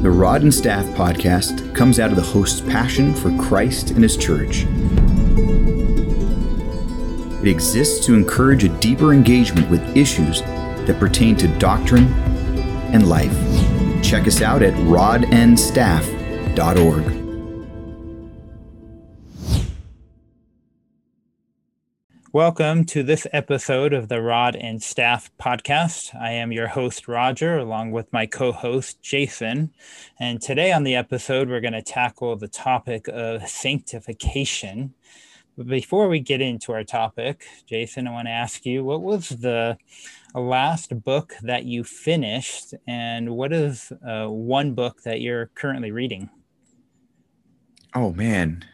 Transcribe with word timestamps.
The 0.00 0.10
Rod 0.10 0.42
and 0.42 0.54
Staff 0.54 0.86
podcast 0.96 1.74
comes 1.74 2.00
out 2.00 2.08
of 2.08 2.16
the 2.16 2.22
host's 2.22 2.62
passion 2.62 3.14
for 3.14 3.36
Christ 3.36 3.90
and 3.90 4.02
his 4.02 4.16
church. 4.16 4.64
It 7.42 7.48
exists 7.48 8.06
to 8.06 8.14
encourage 8.14 8.64
a 8.64 8.70
deeper 8.80 9.12
engagement 9.12 9.68
with 9.68 9.94
issues 9.94 10.40
that 10.40 10.98
pertain 10.98 11.36
to 11.36 11.48
doctrine 11.58 12.06
and 12.94 13.10
life. 13.10 13.36
Check 14.02 14.26
us 14.26 14.40
out 14.40 14.62
at 14.62 14.72
rodnstaff.org. 14.72 17.19
Welcome 22.32 22.84
to 22.84 23.02
this 23.02 23.26
episode 23.32 23.92
of 23.92 24.06
the 24.06 24.22
Rod 24.22 24.54
and 24.54 24.80
Staff 24.80 25.32
podcast. 25.40 26.14
I 26.14 26.30
am 26.30 26.52
your 26.52 26.68
host, 26.68 27.08
Roger, 27.08 27.58
along 27.58 27.90
with 27.90 28.12
my 28.12 28.24
co 28.26 28.52
host, 28.52 29.02
Jason. 29.02 29.72
And 30.20 30.40
today 30.40 30.70
on 30.70 30.84
the 30.84 30.94
episode, 30.94 31.48
we're 31.48 31.60
going 31.60 31.72
to 31.72 31.82
tackle 31.82 32.36
the 32.36 32.46
topic 32.46 33.08
of 33.08 33.48
sanctification. 33.48 34.94
But 35.58 35.66
before 35.66 36.08
we 36.08 36.20
get 36.20 36.40
into 36.40 36.70
our 36.70 36.84
topic, 36.84 37.46
Jason, 37.66 38.06
I 38.06 38.12
want 38.12 38.28
to 38.28 38.32
ask 38.32 38.64
you 38.64 38.84
what 38.84 39.02
was 39.02 39.30
the 39.30 39.76
last 40.32 41.02
book 41.02 41.34
that 41.42 41.64
you 41.64 41.82
finished, 41.82 42.74
and 42.86 43.30
what 43.30 43.52
is 43.52 43.92
uh, 44.06 44.28
one 44.28 44.74
book 44.74 45.02
that 45.02 45.20
you're 45.20 45.46
currently 45.56 45.90
reading? 45.90 46.30
Oh, 47.92 48.12
man 48.12 48.64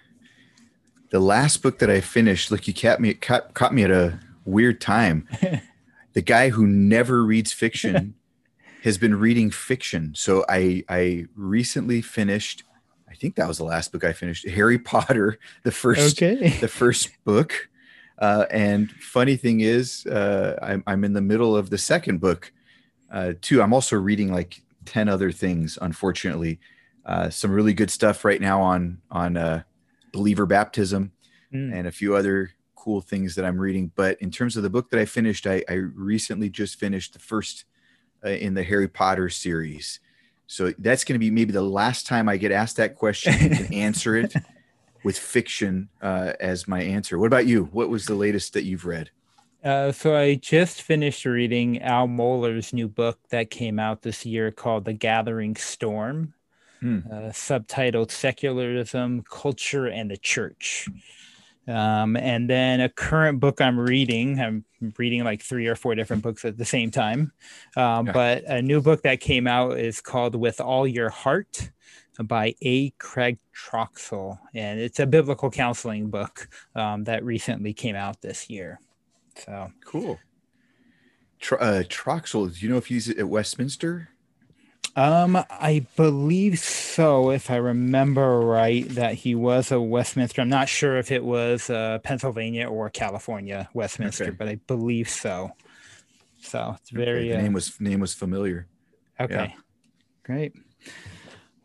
the 1.17 1.21
last 1.21 1.63
book 1.63 1.79
that 1.79 1.89
I 1.89 2.03
finished, 2.03 2.51
look, 2.51 2.69
you 2.69 2.75
caught 2.75 3.01
me 3.01 3.15
caught, 3.15 3.55
caught 3.55 3.73
me 3.73 3.83
at 3.85 3.91
a 3.91 4.21
weird 4.45 4.83
time. 4.83 5.27
the 6.13 6.21
guy 6.21 6.51
who 6.51 6.67
never 6.67 7.25
reads 7.25 7.55
fiction 7.55 8.13
has 8.83 8.99
been 8.99 9.15
reading 9.15 9.51
fiction. 9.51 10.13
So 10.15 10.45
I 10.47 10.85
I 10.91 11.25
recently 11.35 12.03
finished. 12.03 12.65
I 13.09 13.15
think 13.15 13.37
that 13.37 13.49
was 13.49 13.57
the 13.57 13.65
last 13.65 13.93
book 13.93 14.05
I 14.05 14.13
finished. 14.13 14.47
Harry 14.47 14.79
Potter, 14.79 15.39
the 15.63 15.73
first 15.73 16.23
okay. 16.23 16.51
the 16.61 16.69
first 16.69 17.09
book. 17.25 17.71
Uh, 18.19 18.45
and 18.51 18.91
funny 18.91 19.37
thing 19.37 19.61
is, 19.61 20.05
uh, 20.05 20.59
I'm, 20.61 20.85
I'm 20.87 21.03
in 21.03 21.15
the 21.15 21.23
middle 21.23 21.57
of 21.57 21.71
the 21.71 21.79
second 21.79 22.21
book 22.21 22.53
uh, 23.11 23.33
too. 23.41 23.63
I'm 23.63 23.73
also 23.73 23.97
reading 23.97 24.31
like 24.31 24.61
ten 24.85 25.09
other 25.09 25.33
things. 25.33 25.79
Unfortunately, 25.81 26.61
uh, 27.07 27.31
some 27.31 27.53
really 27.53 27.73
good 27.73 27.91
stuff 27.91 28.23
right 28.23 28.41
now 28.43 28.61
on 28.61 28.99
on 29.11 29.39
uh, 29.39 29.63
believer 30.13 30.45
baptism 30.45 31.13
mm. 31.57 31.75
and 31.75 31.87
a 31.87 31.93
few 31.93 32.15
other 32.15 32.51
cool 32.75 33.01
things 33.01 33.35
that 33.35 33.45
I'm 33.45 33.59
reading. 33.59 33.91
But 33.95 34.21
in 34.21 34.31
terms 34.31 34.57
of 34.57 34.63
the 34.63 34.71
book 34.71 34.91
that 34.91 35.01
I 35.01 35.05
finished, 35.05 35.47
I, 35.47 35.65
I 35.69 35.75
recently 35.75 36.49
just 36.51 36.79
finished 36.79 37.13
the 37.13 37.19
first 37.19 37.65
uh, 38.25 38.31
in 38.31 38.55
the 38.55 38.63
Harry 38.63 38.89
Potter 38.89 39.29
series. 39.29 40.01
So 40.47 40.73
that's 40.79 41.05
going 41.05 41.15
to 41.15 41.19
be 41.19 41.31
maybe 41.31 41.53
the 41.53 41.63
last 41.63 42.07
time 42.07 42.29
I 42.29 42.37
get 42.37 42.53
asked 42.53 42.77
that 42.77 42.95
question 42.95 43.35
and 43.35 43.75
answer 43.75 44.17
it 44.17 44.33
with 45.03 45.19
fiction 45.19 45.89
uh, 46.01 46.35
as 46.41 46.69
my 46.69 46.83
answer. 46.83 47.19
What 47.19 47.27
about 47.27 47.47
you? 47.47 47.65
What 47.73 47.89
was 47.89 48.07
the 48.07 48.15
latest 48.15 48.53
that 48.53 48.65
you've 48.65 48.85
read? 48.85 49.11
Uh, 49.65 49.91
so 49.91 50.17
I 50.17 50.37
just 50.37 50.83
finished 50.83 51.25
reading 51.25 51.83
Al 51.83 52.07
Mohler's 52.07 52.73
new 52.73 52.87
book 52.87 53.19
that 53.31 53.51
came 53.51 53.81
out 53.81 54.03
this 54.03 54.25
year 54.25 54.53
called 54.53 54.85
The 54.85 54.93
Gathering 54.93 55.57
Storm 55.57 56.35
hmm. 56.81 57.01
uh, 57.11 57.31
subtitled 57.31 58.11
Secularism, 58.11 59.23
Culture, 59.23 59.87
and 59.87 60.11
the 60.11 60.17
Church. 60.17 60.89
Um, 61.69 62.17
and 62.17 62.49
then 62.49 62.81
a 62.81 62.89
current 62.89 63.41
book 63.41 63.61
I'm 63.61 63.79
reading, 63.79 64.41
I'm 64.41 64.65
reading 64.99 65.25
like 65.25 65.43
three 65.43 65.67
or 65.67 65.75
four 65.75 65.95
different 65.95 66.23
books 66.23 66.45
at 66.45 66.57
the 66.57 66.65
same 66.65 66.91
time. 66.91 67.33
Um, 67.77 68.07
yeah. 68.07 68.13
But 68.13 68.45
a 68.45 68.63
new 68.63 68.81
book 68.81 69.03
that 69.03 69.21
came 69.21 69.47
out 69.47 69.79
is 69.79 70.01
called 70.01 70.35
With 70.35 70.61
All 70.61 70.87
Your 70.87 71.11
Heart 71.11 71.71
by 72.23 72.55
A. 72.63 72.91
Craig 72.99 73.39
Troxel. 73.55 74.39
And 74.55 74.79
it's 74.81 75.01
a 75.01 75.07
biblical 75.07 75.51
counseling 75.51 76.09
book 76.09 76.49
um, 76.75 77.05
that 77.05 77.25
recently 77.25 77.75
came 77.75 77.97
out 77.97 78.23
this 78.23 78.49
year. 78.49 78.81
So 79.37 79.71
cool. 79.85 80.19
Tr- 81.41 81.61
uh, 81.61 81.83
Troxel, 81.89 82.55
do 82.55 82.65
you 82.65 82.71
know 82.71 82.79
if 82.79 82.87
he's 82.87 83.11
at 83.11 83.29
Westminster? 83.29 84.11
Um, 84.97 85.37
I 85.37 85.87
believe 85.95 86.59
so, 86.59 87.31
if 87.31 87.51
I 87.51 87.57
remember 87.57 88.41
right, 88.41 88.89
that 88.95 89.13
he 89.13 89.35
was 89.35 89.71
a 89.71 89.79
Westminster. 89.79 90.41
I'm 90.41 90.49
not 90.49 90.71
sure 90.71 90.97
if 90.97 91.13
it 91.13 91.23
was 91.23 91.69
uh, 91.69 91.99
Pennsylvania 92.03 92.67
or 92.67 92.89
California 92.89 93.69
Westminster, 93.75 94.25
okay. 94.25 94.31
but 94.33 94.49
I 94.49 94.55
believe 94.67 95.11
so. 95.11 95.53
So 96.41 96.77
it's 96.81 96.89
very. 96.89 97.31
Okay. 97.31 97.37
The 97.37 97.43
name 97.43 97.53
uh, 97.53 97.57
was 97.57 97.79
name 97.79 98.01
was 98.01 98.15
familiar. 98.15 98.67
Okay, 99.21 99.53
yeah. 99.55 99.61
great. 100.25 100.55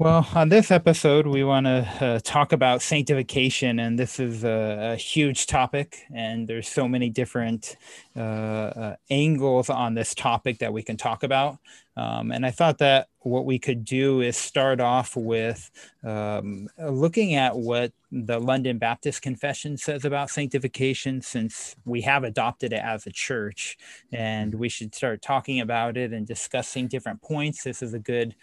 Well, 0.01 0.27
on 0.33 0.49
this 0.49 0.71
episode, 0.71 1.27
we 1.27 1.43
want 1.43 1.67
to 1.67 1.87
uh, 2.01 2.19
talk 2.23 2.53
about 2.53 2.81
sanctification, 2.81 3.77
and 3.77 3.99
this 3.99 4.19
is 4.19 4.43
a, 4.43 4.93
a, 4.93 4.95
huge 4.95 5.45
topic, 5.45 6.07
and 6.11 6.47
there's 6.47 6.67
so 6.67 6.87
many 6.87 7.11
different 7.11 7.77
uh, 8.15 8.19
uh, 8.19 8.95
angles 9.11 9.69
on 9.69 9.93
this 9.93 10.15
topic 10.15 10.57
that 10.57 10.73
we 10.73 10.81
can 10.81 10.97
talk 10.97 11.21
about. 11.21 11.59
Um, 11.95 12.31
and 12.31 12.47
I 12.47 12.49
thought 12.49 12.79
that 12.79 13.09
what 13.19 13.45
we 13.45 13.59
could 13.59 13.85
do 13.85 14.21
is 14.21 14.37
start 14.37 14.79
off 14.79 15.15
with 15.15 15.69
um, 16.03 16.67
looking 16.79 17.35
at 17.35 17.55
what 17.55 17.91
the 18.11 18.39
London 18.39 18.79
Baptist 18.79 19.21
Confession 19.21 19.77
says 19.77 20.03
about 20.03 20.31
sanctification, 20.31 21.21
since 21.21 21.75
we 21.85 22.01
have 22.01 22.23
adopted 22.23 22.73
it 22.73 22.81
as 22.83 23.05
a 23.05 23.11
church, 23.11 23.77
and 24.11 24.55
we 24.55 24.67
should 24.67 24.95
start 24.95 25.21
talking 25.21 25.59
about 25.59 25.95
it 25.95 26.11
and 26.11 26.25
discussing 26.25 26.87
different 26.87 27.21
points. 27.21 27.63
This 27.63 27.83
is 27.83 27.93
a 27.93 27.99
good 27.99 28.35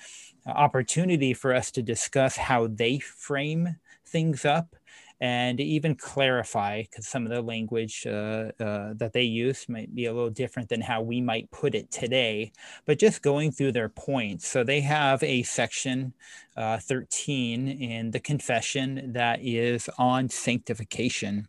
opportunity 0.51 1.35
for 1.35 1.55
us 1.55 1.71
to 1.73 1.83
discuss 1.83 2.37
how 2.37 2.67
they 2.67 2.99
frame 2.99 3.77
things 4.05 4.45
up 4.45 4.75
and 5.21 5.59
even 5.59 5.97
clarify 5.97 6.83
because 6.83 7.07
some 7.07 7.25
of 7.25 7.33
the 7.33 7.43
language 7.43 8.07
uh, 8.07 8.53
uh, 8.61 8.93
that 8.95 9.11
they 9.13 9.23
use 9.23 9.69
might 9.69 9.93
be 9.95 10.07
a 10.07 10.13
little 10.13 10.31
different 10.31 10.69
than 10.69 10.81
how 10.81 11.03
we 11.03 11.21
might 11.21 11.51
put 11.51 11.75
it 11.75 11.91
today 11.91 12.53
but 12.87 12.99
just 12.99 13.21
going 13.21 13.51
through 13.51 13.73
their 13.73 13.89
points 13.89 14.47
so 14.47 14.63
they 14.63 14.81
have 14.81 15.23
a 15.23 15.43
section 15.43 16.13
uh, 16.57 16.79
13 16.79 17.69
in 17.69 18.11
the 18.13 18.21
confession 18.21 19.13
that 19.13 19.41
is 19.43 19.91
on 19.99 20.29
sanctification 20.29 21.49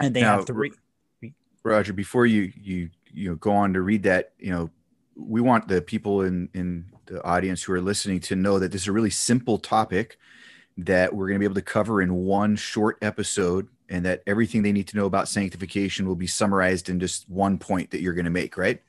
and 0.00 0.14
they 0.14 0.20
now, 0.20 0.36
have 0.36 0.46
three. 0.46 0.72
roger 1.62 1.92
before 1.92 2.26
you 2.26 2.52
you 2.60 2.90
you 3.14 3.30
know, 3.30 3.36
go 3.36 3.52
on 3.52 3.72
to 3.72 3.82
read 3.82 4.02
that 4.02 4.32
you 4.38 4.50
know 4.50 4.70
we 5.16 5.40
want 5.40 5.68
the 5.68 5.82
people 5.82 6.22
in 6.22 6.48
in 6.54 6.86
the 7.06 7.22
audience 7.24 7.62
who 7.62 7.72
are 7.72 7.80
listening 7.80 8.20
to 8.20 8.36
know 8.36 8.58
that 8.58 8.72
this 8.72 8.82
is 8.82 8.88
a 8.88 8.92
really 8.92 9.10
simple 9.10 9.58
topic 9.58 10.18
that 10.78 11.14
we're 11.14 11.26
going 11.26 11.34
to 11.34 11.40
be 11.40 11.44
able 11.44 11.54
to 11.54 11.62
cover 11.62 12.00
in 12.00 12.14
one 12.14 12.56
short 12.56 12.96
episode 13.02 13.68
and 13.88 14.06
that 14.06 14.22
everything 14.26 14.62
they 14.62 14.72
need 14.72 14.88
to 14.88 14.96
know 14.96 15.04
about 15.04 15.28
sanctification 15.28 16.06
will 16.06 16.16
be 16.16 16.26
summarized 16.26 16.88
in 16.88 16.98
just 16.98 17.28
one 17.28 17.58
point 17.58 17.90
that 17.90 18.00
you're 18.00 18.14
going 18.14 18.24
to 18.24 18.30
make 18.30 18.56
right? 18.56 18.80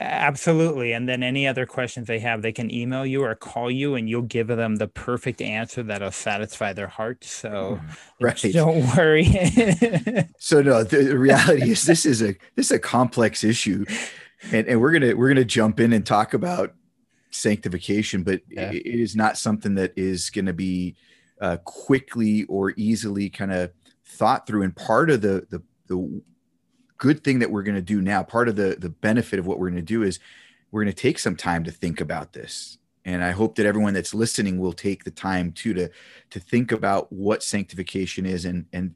Absolutely 0.00 0.92
and 0.92 1.08
then 1.08 1.22
any 1.22 1.46
other 1.46 1.66
questions 1.66 2.06
they 2.06 2.18
have 2.18 2.42
they 2.42 2.52
can 2.52 2.72
email 2.74 3.04
you 3.04 3.22
or 3.22 3.34
call 3.34 3.70
you 3.70 3.94
and 3.94 4.08
you'll 4.08 4.22
give 4.22 4.48
them 4.48 4.76
the 4.76 4.88
perfect 4.88 5.40
answer 5.40 5.82
that'll 5.82 6.10
satisfy 6.10 6.72
their 6.72 6.88
heart 6.88 7.22
so 7.22 7.78
right. 8.20 8.42
don't 8.52 8.84
worry. 8.96 9.24
So 10.38 10.62
no 10.62 10.82
the 10.82 11.16
reality 11.16 11.70
is 11.70 11.84
this 11.84 12.06
is 12.06 12.22
a 12.22 12.34
this 12.56 12.66
is 12.66 12.72
a 12.72 12.78
complex 12.78 13.44
issue 13.44 13.84
and, 14.50 14.66
and 14.66 14.80
we're 14.80 14.92
gonna 14.92 15.14
we're 15.14 15.28
gonna 15.28 15.44
jump 15.44 15.80
in 15.80 15.92
and 15.92 16.04
talk 16.04 16.34
about 16.34 16.74
sanctification, 17.34 18.22
but 18.22 18.42
yeah. 18.48 18.70
it 18.70 18.86
is 18.86 19.16
not 19.16 19.38
something 19.38 19.74
that 19.74 19.92
is 19.96 20.30
going 20.30 20.46
to 20.46 20.52
be 20.52 20.94
uh, 21.40 21.56
quickly 21.64 22.44
or 22.44 22.72
easily 22.76 23.28
kind 23.28 23.52
of 23.52 23.72
thought 24.04 24.46
through. 24.46 24.62
And 24.62 24.76
part 24.76 25.10
of 25.10 25.22
the 25.22 25.46
the, 25.50 25.62
the 25.88 26.22
good 26.98 27.24
thing 27.24 27.40
that 27.40 27.50
we're 27.50 27.62
going 27.62 27.74
to 27.74 27.82
do 27.82 28.00
now, 28.00 28.22
part 28.22 28.48
of 28.48 28.56
the 28.56 28.76
the 28.78 28.90
benefit 28.90 29.38
of 29.38 29.46
what 29.46 29.58
we're 29.58 29.70
going 29.70 29.76
to 29.76 29.82
do 29.82 30.02
is 30.02 30.18
we're 30.70 30.84
going 30.84 30.94
to 30.94 31.00
take 31.02 31.18
some 31.18 31.36
time 31.36 31.64
to 31.64 31.70
think 31.70 32.00
about 32.00 32.32
this. 32.32 32.78
And 33.04 33.24
I 33.24 33.32
hope 33.32 33.56
that 33.56 33.66
everyone 33.66 33.94
that's 33.94 34.14
listening 34.14 34.58
will 34.58 34.72
take 34.72 35.02
the 35.02 35.10
time 35.10 35.52
too 35.52 35.74
to 35.74 35.90
to 36.30 36.40
think 36.40 36.70
about 36.70 37.12
what 37.12 37.42
sanctification 37.42 38.26
is 38.26 38.44
and 38.44 38.66
and 38.72 38.94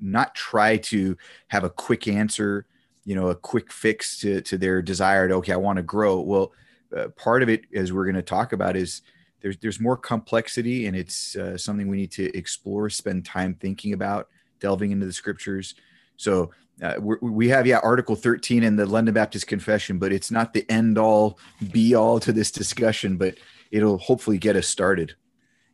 not 0.00 0.34
try 0.34 0.78
to 0.78 1.16
have 1.48 1.62
a 1.62 1.70
quick 1.70 2.08
answer, 2.08 2.66
you 3.04 3.14
know, 3.14 3.28
a 3.28 3.34
quick 3.34 3.72
fix 3.72 4.18
to 4.18 4.40
to 4.42 4.58
their 4.58 4.82
desire 4.82 5.28
to 5.28 5.34
okay, 5.34 5.52
I 5.52 5.56
want 5.56 5.76
to 5.76 5.82
grow. 5.82 6.20
Well, 6.20 6.52
uh, 6.96 7.08
part 7.08 7.42
of 7.42 7.48
it, 7.48 7.62
as 7.74 7.92
we're 7.92 8.04
going 8.04 8.16
to 8.16 8.22
talk 8.22 8.52
about, 8.52 8.76
is 8.76 9.02
there's 9.40 9.56
there's 9.58 9.80
more 9.80 9.96
complexity, 9.96 10.86
and 10.86 10.96
it's 10.96 11.36
uh, 11.36 11.58
something 11.58 11.88
we 11.88 11.96
need 11.96 12.12
to 12.12 12.36
explore, 12.36 12.88
spend 12.90 13.24
time 13.24 13.54
thinking 13.54 13.92
about, 13.92 14.28
delving 14.60 14.92
into 14.92 15.06
the 15.06 15.12
scriptures. 15.12 15.74
So 16.16 16.52
uh, 16.82 16.94
we 17.00 17.48
have 17.48 17.66
yeah 17.66 17.80
Article 17.82 18.16
13 18.16 18.62
in 18.62 18.76
the 18.76 18.86
London 18.86 19.14
Baptist 19.14 19.46
Confession, 19.46 19.98
but 19.98 20.12
it's 20.12 20.30
not 20.30 20.52
the 20.52 20.68
end 20.70 20.98
all 20.98 21.38
be 21.70 21.94
all 21.94 22.20
to 22.20 22.32
this 22.32 22.50
discussion, 22.50 23.16
but 23.16 23.36
it'll 23.70 23.98
hopefully 23.98 24.38
get 24.38 24.56
us 24.56 24.68
started. 24.68 25.14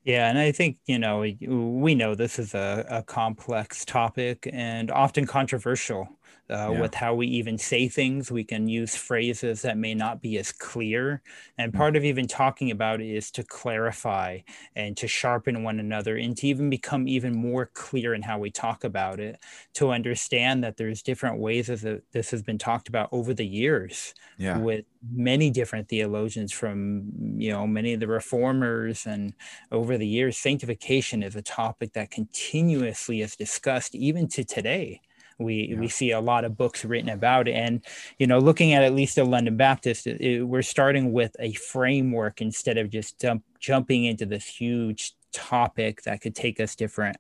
Yeah, 0.05 0.31
and 0.31 0.39
I 0.39 0.53
think 0.53 0.79
you 0.87 0.99
know 0.99 1.21
we 1.21 1.95
know 1.95 2.15
this 2.15 2.39
is 2.39 2.55
a, 2.55 2.87
a 2.89 3.03
complex 3.03 3.85
topic 3.85 4.49
and 4.53 4.91
often 4.91 5.27
controversial. 5.27 6.09
Uh, 6.51 6.71
yeah. 6.73 6.81
with 6.81 6.95
how 6.95 7.15
we 7.15 7.27
even 7.27 7.59
say 7.59 7.89
things. 7.89 8.33
We 8.33 8.45
can 8.45 8.69
use 8.69 8.97
phrases 8.97 9.63
that 9.63 9.77
may 9.77 9.95
not 9.95 10.23
be 10.23 10.39
as 10.39 10.51
clear. 10.51 11.23
And 11.59 11.71
mm-hmm. 11.71 11.79
part 11.79 11.97
of 11.97 12.05
even 12.05 12.27
talking 12.27 12.71
about 12.71 13.01
it 13.01 13.11
is 13.11 13.31
to 13.33 13.43
clarify 13.43 14.41
and 14.75 14.97
to 14.97 15.07
sharpen 15.07 15.63
one 15.63 15.79
another 15.79 16.17
and 16.17 16.37
to 16.39 16.47
even 16.47 16.71
become 16.71 17.07
even 17.07 17.35
more 17.35 17.71
clear 17.75 18.15
in 18.15 18.23
how 18.23 18.39
we 18.39 18.51
talk 18.51 18.85
about 18.85 19.21
it, 19.21 19.39
to 19.75 19.91
understand 19.91 20.65
that 20.65 20.77
there's 20.77 21.03
different 21.03 21.39
ways 21.39 21.69
as 21.69 21.85
this 22.13 22.31
has 22.31 22.43
been 22.43 22.59
talked 22.59 22.89
about 22.89 23.11
over 23.13 23.35
the 23.35 23.47
years 23.47 24.15
yeah. 24.39 24.57
with 24.59 24.85
many 25.13 25.51
different 25.51 25.89
theologians 25.89 26.51
from, 26.51 27.11
you 27.37 27.51
know, 27.51 27.67
many 27.67 27.93
of 27.93 28.01
the 28.01 28.07
reformers 28.07 29.07
and 29.07 29.35
over 29.71 29.99
the 29.99 30.07
years. 30.07 30.39
Sanctification 30.39 31.23
is 31.23 31.37
a 31.37 31.43
topic 31.43 31.93
that 31.93 32.11
continuously 32.11 33.21
is 33.21 33.37
discussed 33.37 33.95
even 33.95 34.29
to 34.29 34.45
today 34.45 35.03
we 35.39 35.69
yeah. 35.71 35.79
we 35.79 35.89
see 35.89 36.11
a 36.11 36.21
lot 36.21 36.45
of 36.45 36.57
books 36.57 36.85
written 36.85 37.09
about 37.09 37.49
it 37.49 37.53
and 37.53 37.85
you 38.19 38.27
know 38.27 38.39
looking 38.39 38.73
at 38.73 38.83
at 38.83 38.95
least 38.95 39.17
the 39.17 39.25
london 39.25 39.57
baptist 39.57 40.07
it, 40.07 40.21
it, 40.21 40.43
we're 40.43 40.63
starting 40.63 41.13
with 41.13 41.35
a 41.39 41.53
framework 41.55 42.41
instead 42.41 42.79
of 42.79 42.91
just 42.91 43.19
dump, 43.19 43.43
jumping 43.61 44.05
into 44.05 44.27
this 44.27 44.47
huge 44.47 45.15
topic 45.31 46.03
that 46.03 46.23
could 46.23 46.35
take 46.35 46.59
us 46.59 46.75
different 46.75 47.17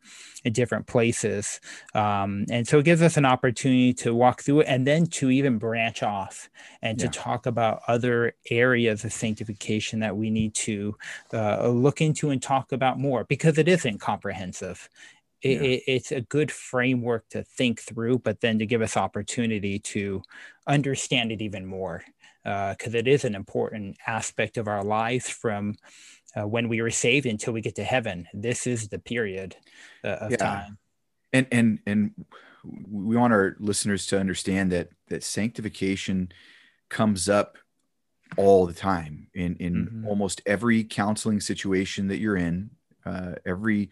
different 0.52 0.86
places 0.86 1.60
um, 1.94 2.46
and 2.50 2.66
so 2.66 2.78
it 2.78 2.84
gives 2.84 3.02
us 3.02 3.18
an 3.18 3.26
opportunity 3.26 3.92
to 3.92 4.14
walk 4.14 4.42
through 4.42 4.60
it 4.60 4.66
and 4.66 4.86
then 4.86 5.06
to 5.06 5.30
even 5.30 5.58
branch 5.58 6.02
off 6.02 6.48
and 6.80 6.98
yeah. 6.98 7.06
to 7.06 7.12
talk 7.12 7.44
about 7.44 7.82
other 7.86 8.32
areas 8.50 9.04
of 9.04 9.12
sanctification 9.12 10.00
that 10.00 10.16
we 10.16 10.30
need 10.30 10.54
to 10.54 10.96
uh, 11.34 11.68
look 11.68 12.00
into 12.00 12.30
and 12.30 12.42
talk 12.42 12.72
about 12.72 12.98
more 12.98 13.24
because 13.24 13.58
it 13.58 13.68
isn't 13.68 14.00
comprehensive 14.00 14.88
it, 15.42 15.62
yeah. 15.62 15.68
it, 15.68 15.82
it's 15.86 16.12
a 16.12 16.20
good 16.20 16.50
framework 16.50 17.28
to 17.30 17.42
think 17.42 17.80
through, 17.80 18.18
but 18.20 18.40
then 18.40 18.58
to 18.58 18.66
give 18.66 18.82
us 18.82 18.96
opportunity 18.96 19.78
to 19.78 20.22
understand 20.66 21.32
it 21.32 21.40
even 21.40 21.66
more, 21.66 22.02
because 22.44 22.94
uh, 22.94 22.98
it 22.98 23.08
is 23.08 23.24
an 23.24 23.34
important 23.34 23.96
aspect 24.06 24.56
of 24.56 24.68
our 24.68 24.84
lives 24.84 25.28
from 25.28 25.74
uh, 26.36 26.46
when 26.46 26.68
we 26.68 26.82
were 26.82 26.90
saved 26.90 27.26
until 27.26 27.52
we 27.52 27.60
get 27.60 27.76
to 27.76 27.84
heaven. 27.84 28.26
This 28.34 28.66
is 28.66 28.88
the 28.88 28.98
period 28.98 29.56
uh, 30.04 30.08
of 30.08 30.30
yeah. 30.30 30.36
time. 30.36 30.78
And 31.32 31.46
and 31.52 31.78
and 31.86 32.26
we 32.64 33.16
want 33.16 33.32
our 33.32 33.56
listeners 33.58 34.06
to 34.06 34.18
understand 34.18 34.72
that 34.72 34.88
that 35.08 35.22
sanctification 35.22 36.32
comes 36.88 37.28
up 37.28 37.58
all 38.36 38.66
the 38.66 38.74
time 38.74 39.28
in 39.34 39.56
in 39.56 39.74
mm-hmm. 39.74 40.06
almost 40.06 40.42
every 40.46 40.84
counseling 40.84 41.40
situation 41.40 42.08
that 42.08 42.18
you're 42.18 42.36
in, 42.36 42.70
uh, 43.06 43.32
every 43.46 43.90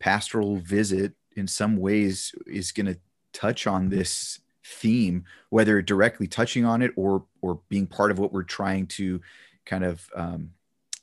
pastoral 0.00 0.56
visit 0.56 1.12
in 1.36 1.46
some 1.46 1.76
ways 1.76 2.34
is 2.46 2.72
going 2.72 2.86
to 2.86 2.98
touch 3.32 3.66
on 3.66 3.88
this 3.88 4.40
theme 4.64 5.24
whether 5.48 5.80
directly 5.80 6.26
touching 6.26 6.64
on 6.64 6.82
it 6.82 6.92
or 6.96 7.24
or 7.40 7.60
being 7.68 7.86
part 7.86 8.10
of 8.10 8.18
what 8.18 8.32
we're 8.32 8.42
trying 8.42 8.86
to 8.86 9.20
kind 9.64 9.84
of 9.84 10.08
um, 10.14 10.50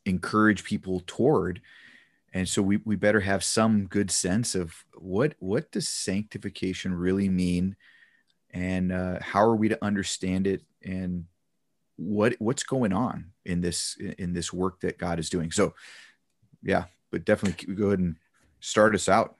encourage 0.06 0.64
people 0.64 1.02
toward. 1.08 1.62
And 2.34 2.48
so 2.48 2.62
we, 2.62 2.78
we 2.78 2.96
better 2.96 3.22
have 3.22 3.44
some 3.44 3.88
good 3.88 4.12
sense 4.12 4.56
of 4.56 4.84
what 4.98 5.36
what 5.40 5.72
does 5.72 5.88
sanctification 5.88 6.94
really 6.94 7.30
mean? 7.30 7.76
And 8.52 8.92
uh, 8.92 9.20
how 9.22 9.42
are 9.42 9.56
we 9.56 9.70
to 9.70 9.84
understand 9.84 10.46
it? 10.46 10.62
And 10.84 11.26
what 11.96 12.36
what's 12.40 12.64
going 12.64 12.94
on 12.94 13.32
in 13.46 13.62
this 13.62 13.98
in 14.18 14.34
this 14.34 14.52
work 14.52 14.82
that 14.82 14.98
god 14.98 15.20
is 15.20 15.30
doing? 15.30 15.52
So 15.52 15.74
yeah 16.62 16.86
but 17.12 17.24
definitely 17.24 17.74
go 17.76 17.88
ahead 17.88 18.00
and 18.00 18.18
start 18.66 18.96
us 18.96 19.08
out. 19.08 19.36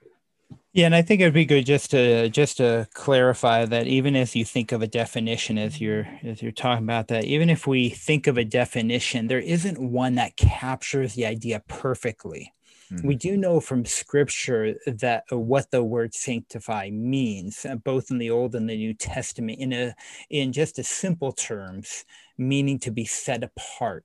Yeah, 0.72 0.86
and 0.86 0.94
I 0.94 1.00
think 1.00 1.20
it'd 1.20 1.32
be 1.32 1.46
good 1.46 1.64
just 1.64 1.90
to 1.92 2.28
just 2.28 2.58
to 2.58 2.86
clarify 2.92 3.64
that 3.64 3.86
even 3.86 4.14
as 4.14 4.36
you 4.36 4.44
think 4.44 4.72
of 4.72 4.82
a 4.82 4.86
definition 4.86 5.56
as 5.56 5.80
you're 5.80 6.06
as 6.22 6.42
you're 6.42 6.52
talking 6.52 6.84
about 6.84 7.08
that, 7.08 7.24
even 7.24 7.48
if 7.48 7.66
we 7.66 7.88
think 7.88 8.26
of 8.26 8.36
a 8.36 8.44
definition, 8.44 9.26
there 9.26 9.40
isn't 9.40 9.78
one 9.78 10.16
that 10.16 10.36
captures 10.36 11.14
the 11.14 11.24
idea 11.24 11.62
perfectly. 11.66 12.52
Mm-hmm. 12.92 13.06
We 13.06 13.16
do 13.16 13.36
know 13.36 13.58
from 13.58 13.84
scripture 13.84 14.76
that 14.86 15.24
uh, 15.32 15.38
what 15.38 15.70
the 15.70 15.82
word 15.82 16.14
sanctify 16.14 16.90
means, 16.90 17.64
uh, 17.64 17.76
both 17.76 18.10
in 18.10 18.18
the 18.18 18.30
Old 18.30 18.54
and 18.54 18.68
the 18.68 18.76
New 18.76 18.94
Testament, 18.94 19.58
in 19.58 19.72
a 19.72 19.94
in 20.28 20.52
just 20.52 20.78
a 20.78 20.84
simple 20.84 21.32
terms, 21.32 22.04
meaning 22.36 22.78
to 22.80 22.90
be 22.90 23.06
set 23.06 23.42
apart 23.42 24.04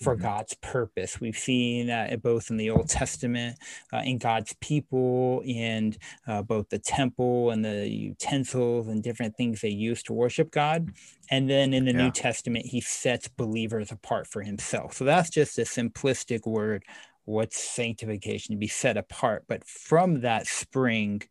for 0.00 0.14
mm-hmm. 0.14 0.22
God's 0.22 0.54
purpose. 0.54 1.20
We've 1.20 1.36
seen 1.36 1.90
uh, 1.90 2.16
both 2.22 2.50
in 2.50 2.56
the 2.56 2.70
Old 2.70 2.88
Testament, 2.88 3.58
uh, 3.92 4.02
in 4.04 4.18
God's 4.18 4.54
people, 4.60 5.42
and 5.46 5.96
uh, 6.26 6.42
both 6.42 6.68
the 6.68 6.78
temple 6.78 7.50
and 7.50 7.64
the 7.64 7.88
utensils 7.88 8.88
and 8.88 9.02
different 9.02 9.36
things 9.36 9.60
they 9.60 9.68
use 9.68 10.02
to 10.04 10.12
worship 10.12 10.50
God. 10.50 10.90
And 11.30 11.50
then 11.50 11.74
in 11.74 11.84
the 11.84 11.92
yeah. 11.92 12.04
New 12.04 12.10
Testament, 12.10 12.66
he 12.66 12.80
sets 12.80 13.28
believers 13.28 13.90
apart 13.90 14.26
for 14.26 14.42
himself. 14.42 14.94
So 14.94 15.04
that's 15.04 15.30
just 15.30 15.58
a 15.58 15.62
simplistic 15.62 16.46
word. 16.46 16.84
What's 17.24 17.62
sanctification? 17.62 18.54
To 18.54 18.58
be 18.58 18.68
set 18.68 18.96
apart. 18.96 19.44
But 19.48 19.64
from 19.64 20.22
that 20.22 20.46
spring, 20.46 21.22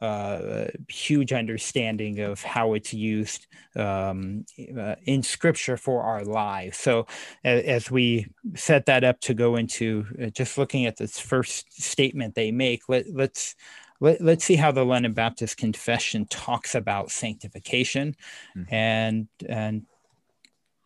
uh, 0.00 0.66
huge 0.88 1.32
understanding 1.32 2.20
of 2.20 2.42
how 2.42 2.74
it's 2.74 2.94
used 2.94 3.46
um, 3.76 4.44
uh, 4.78 4.94
in 5.04 5.22
scripture 5.22 5.76
for 5.76 6.02
our 6.02 6.24
lives. 6.24 6.78
So, 6.78 7.06
as, 7.44 7.64
as, 7.64 7.90
we 7.90 8.28
set 8.54 8.86
that 8.86 9.02
up 9.02 9.20
to 9.22 9.34
go 9.34 9.56
into 9.56 10.06
uh, 10.22 10.26
just 10.26 10.56
looking 10.56 10.86
at 10.86 10.96
this 10.96 11.18
first 11.18 11.82
statement 11.82 12.34
they 12.34 12.52
make, 12.52 12.88
let, 12.88 13.06
let's 13.12 13.56
let, 14.00 14.20
us 14.20 14.44
see 14.44 14.56
how 14.56 14.70
the 14.70 14.84
London 14.84 15.12
Baptist 15.12 15.56
Confession 15.56 16.26
talks 16.26 16.74
about 16.74 17.10
sanctification, 17.10 18.14
mm-hmm. 18.56 18.72
and 18.72 19.28
and 19.48 19.86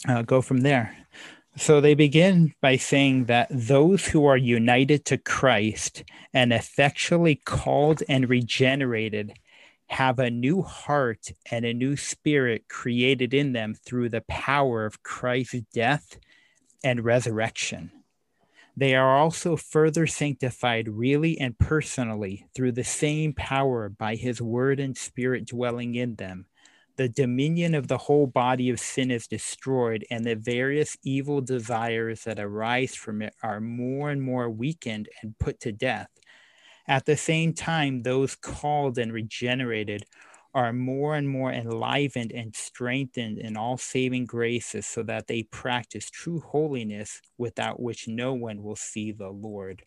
uh, 0.08 0.22
go 0.22 0.40
from 0.40 0.60
there. 0.60 0.96
So 1.56 1.80
they 1.80 1.94
begin 1.94 2.54
by 2.62 2.76
saying 2.76 3.26
that 3.26 3.48
those 3.50 4.06
who 4.06 4.24
are 4.24 4.38
united 4.38 5.04
to 5.06 5.18
Christ 5.18 6.02
and 6.32 6.52
effectually 6.52 7.36
called 7.36 8.02
and 8.08 8.28
regenerated 8.28 9.34
have 9.88 10.18
a 10.18 10.30
new 10.30 10.62
heart 10.62 11.32
and 11.50 11.66
a 11.66 11.74
new 11.74 11.96
spirit 11.96 12.68
created 12.68 13.34
in 13.34 13.52
them 13.52 13.74
through 13.74 14.08
the 14.08 14.22
power 14.22 14.86
of 14.86 15.02
Christ's 15.02 15.60
death 15.74 16.18
and 16.82 17.04
resurrection. 17.04 17.92
They 18.74 18.94
are 18.94 19.18
also 19.18 19.54
further 19.56 20.06
sanctified 20.06 20.88
really 20.88 21.38
and 21.38 21.58
personally 21.58 22.46
through 22.54 22.72
the 22.72 22.84
same 22.84 23.34
power 23.34 23.90
by 23.90 24.14
his 24.14 24.40
word 24.40 24.80
and 24.80 24.96
spirit 24.96 25.46
dwelling 25.46 25.94
in 25.94 26.14
them 26.14 26.46
the 26.96 27.08
dominion 27.08 27.74
of 27.74 27.88
the 27.88 27.98
whole 27.98 28.26
body 28.26 28.70
of 28.70 28.80
sin 28.80 29.10
is 29.10 29.26
destroyed, 29.26 30.04
and 30.10 30.24
the 30.24 30.36
various 30.36 30.96
evil 31.04 31.40
desires 31.40 32.24
that 32.24 32.38
arise 32.38 32.94
from 32.94 33.22
it 33.22 33.34
are 33.42 33.60
more 33.60 34.10
and 34.10 34.22
more 34.22 34.50
weakened 34.50 35.08
and 35.22 35.38
put 35.38 35.60
to 35.60 35.72
death. 35.72 36.08
At 36.86 37.06
the 37.06 37.16
same 37.16 37.54
time, 37.54 38.02
those 38.02 38.36
called 38.36 38.98
and 38.98 39.12
regenerated 39.12 40.04
are 40.54 40.72
more 40.72 41.16
and 41.16 41.28
more 41.28 41.52
enlivened 41.52 42.32
and 42.32 42.54
strengthened 42.54 43.38
in 43.38 43.56
all 43.56 43.78
saving 43.78 44.26
graces 44.26 44.86
so 44.86 45.02
that 45.04 45.26
they 45.26 45.44
practice 45.44 46.10
true 46.10 46.40
holiness 46.40 47.22
without 47.38 47.80
which 47.80 48.06
no 48.08 48.34
one 48.34 48.62
will 48.62 48.76
see 48.76 49.12
the 49.12 49.30
Lord 49.30 49.82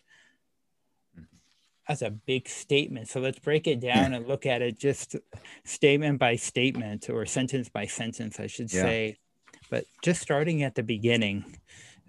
that's 1.88 2.02
a 2.02 2.10
big 2.10 2.50
statement. 2.50 3.08
So 3.10 3.20
let's 3.20 3.40
break 3.40 3.68
it 3.68 3.80
down 3.80 4.14
and 4.14 4.28
look 4.28 4.46
at 4.46 4.62
it 4.62 4.80
just 4.80 5.16
statement 5.64 6.20
by 6.20 6.36
statement 6.36 7.10
or 7.10 7.26
sentence 7.26 7.70
by 7.70 7.86
sentence, 7.86 8.40
I 8.40 8.48
should 8.48 8.74
yeah. 8.74 8.82
say. 8.82 9.18
But 9.70 9.86
just 10.04 10.22
starting 10.22 10.64
at 10.64 10.76
the 10.76 10.84
beginning, 10.84 11.58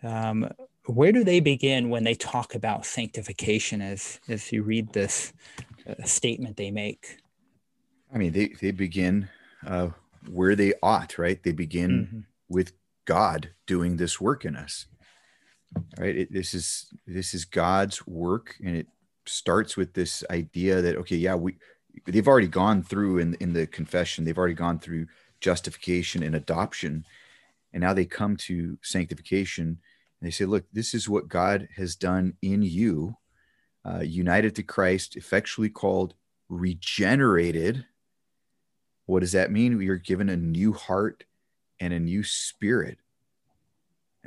um, 0.02 0.50
where 0.86 1.12
do 1.12 1.24
they 1.24 1.40
begin 1.40 1.90
when 1.90 2.04
they 2.04 2.14
talk 2.14 2.54
about 2.54 2.86
sanctification 2.86 3.82
as 3.82 4.20
as 4.28 4.52
you 4.52 4.62
read 4.62 4.92
this 4.92 5.32
uh, 5.86 6.04
statement 6.04 6.56
they 6.56 6.70
make? 6.70 7.18
I 8.14 8.18
mean, 8.18 8.32
they 8.32 8.48
they 8.60 8.70
begin 8.70 9.28
uh, 9.66 9.88
where 10.28 10.54
they 10.54 10.74
ought, 10.82 11.18
right? 11.18 11.42
They 11.42 11.52
begin 11.52 11.90
mm-hmm. 11.90 12.20
with 12.48 12.72
God 13.04 13.50
doing 13.66 13.96
this 13.96 14.20
work 14.20 14.44
in 14.44 14.56
us, 14.56 14.86
right? 15.98 16.16
It, 16.16 16.32
this 16.32 16.54
is 16.54 16.92
this 17.06 17.34
is 17.34 17.44
God's 17.44 18.06
work, 18.06 18.56
and 18.64 18.76
it 18.76 18.86
starts 19.28 19.76
with 19.76 19.92
this 19.94 20.24
idea 20.30 20.80
that 20.80 20.96
okay 20.96 21.16
yeah 21.16 21.34
we 21.34 21.56
they've 22.06 22.28
already 22.28 22.48
gone 22.48 22.82
through 22.82 23.18
in 23.18 23.34
in 23.34 23.52
the 23.52 23.66
confession 23.66 24.24
they've 24.24 24.38
already 24.38 24.54
gone 24.54 24.78
through 24.78 25.06
justification 25.40 26.22
and 26.22 26.34
adoption. 26.34 27.04
And 27.72 27.82
now 27.82 27.92
they 27.92 28.04
come 28.04 28.36
to 28.38 28.78
sanctification 28.82 29.64
and 29.66 30.26
they 30.26 30.30
say 30.30 30.44
look 30.44 30.64
this 30.72 30.94
is 30.94 31.08
what 31.08 31.28
god 31.28 31.68
has 31.76 31.94
done 31.94 32.34
in 32.40 32.62
you 32.62 33.16
uh, 33.84 34.00
united 34.00 34.54
to 34.56 34.62
christ 34.62 35.16
effectually 35.16 35.68
called 35.68 36.14
regenerated. 36.48 37.84
What 39.04 39.20
does 39.20 39.32
that 39.32 39.52
mean? 39.52 39.80
You're 39.80 39.96
given 39.96 40.28
a 40.28 40.36
new 40.36 40.72
heart 40.72 41.24
and 41.78 41.92
a 41.92 42.00
new 42.00 42.24
spirit. 42.24 42.98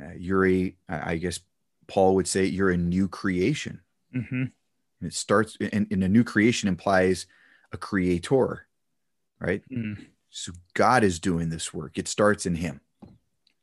Uh, 0.00 0.14
you're 0.16 0.46
a 0.46 0.74
i 0.88 1.16
guess 1.16 1.40
paul 1.86 2.14
would 2.14 2.28
say 2.28 2.44
you're 2.44 2.70
a 2.70 2.76
new 2.76 3.08
creation. 3.08 3.80
Mm-hmm. 4.14 4.44
And 5.00 5.10
it 5.10 5.14
starts 5.14 5.56
and, 5.60 5.86
and 5.90 6.04
a 6.04 6.08
new 6.08 6.24
creation 6.24 6.68
implies 6.68 7.26
a 7.72 7.76
creator, 7.76 8.66
right? 9.38 9.62
Mm. 9.70 10.06
So 10.30 10.52
God 10.74 11.02
is 11.02 11.18
doing 11.18 11.48
this 11.48 11.72
work. 11.74 11.98
It 11.98 12.08
starts 12.08 12.46
in 12.46 12.54
Him. 12.54 12.80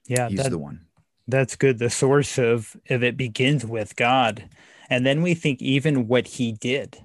Yeah, 0.05 0.29
He's 0.29 0.39
that, 0.39 0.51
the 0.51 0.57
one. 0.57 0.85
That's 1.27 1.55
good. 1.55 1.79
The 1.79 1.89
source 1.89 2.37
of, 2.37 2.75
of 2.89 3.03
it 3.03 3.17
begins 3.17 3.65
with 3.65 3.95
God. 3.95 4.49
And 4.89 5.05
then 5.05 5.21
we 5.21 5.33
think 5.33 5.61
even 5.61 6.07
what 6.07 6.27
He 6.27 6.53
did. 6.53 6.97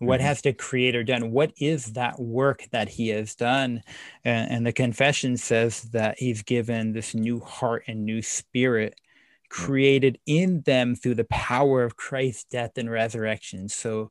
What 0.00 0.20
mm-hmm. 0.20 0.28
has 0.28 0.40
the 0.40 0.54
creator 0.54 1.04
done? 1.04 1.30
What 1.30 1.52
is 1.58 1.92
that 1.92 2.18
work 2.18 2.66
that 2.70 2.88
he 2.88 3.08
has 3.08 3.34
done? 3.34 3.82
And, 4.24 4.50
and, 4.50 4.66
the 4.66 4.72
confession 4.72 5.36
says 5.36 5.82
that 5.92 6.18
he's 6.18 6.42
given 6.42 6.92
this 6.92 7.14
new 7.14 7.38
heart 7.40 7.84
and 7.86 8.06
new 8.06 8.22
spirit 8.22 8.98
created 9.50 10.18
in 10.24 10.62
them 10.62 10.94
through 10.94 11.16
the 11.16 11.24
power 11.24 11.84
of 11.84 11.96
Christ's 11.96 12.44
death 12.44 12.78
and 12.78 12.90
resurrection. 12.90 13.68
So, 13.68 14.10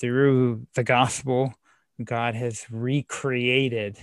through 0.00 0.66
the 0.74 0.84
gospel, 0.84 1.54
God 2.02 2.34
has 2.34 2.66
recreated 2.70 3.98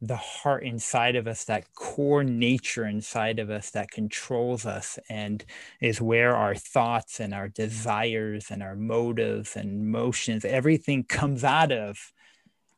the 0.00 0.16
heart 0.16 0.64
inside 0.64 1.16
of 1.16 1.26
us, 1.26 1.44
that 1.44 1.72
core 1.74 2.24
nature 2.24 2.84
inside 2.84 3.38
of 3.38 3.50
us 3.50 3.70
that 3.70 3.90
controls 3.90 4.66
us 4.66 4.98
and 5.08 5.44
is 5.80 6.00
where 6.00 6.36
our 6.36 6.54
thoughts 6.54 7.18
and 7.18 7.32
our 7.32 7.48
desires 7.48 8.50
and 8.50 8.62
our 8.62 8.76
motives 8.76 9.56
and 9.56 9.90
motions, 9.90 10.44
everything 10.44 11.02
comes 11.02 11.44
out 11.44 11.72
of, 11.72 12.12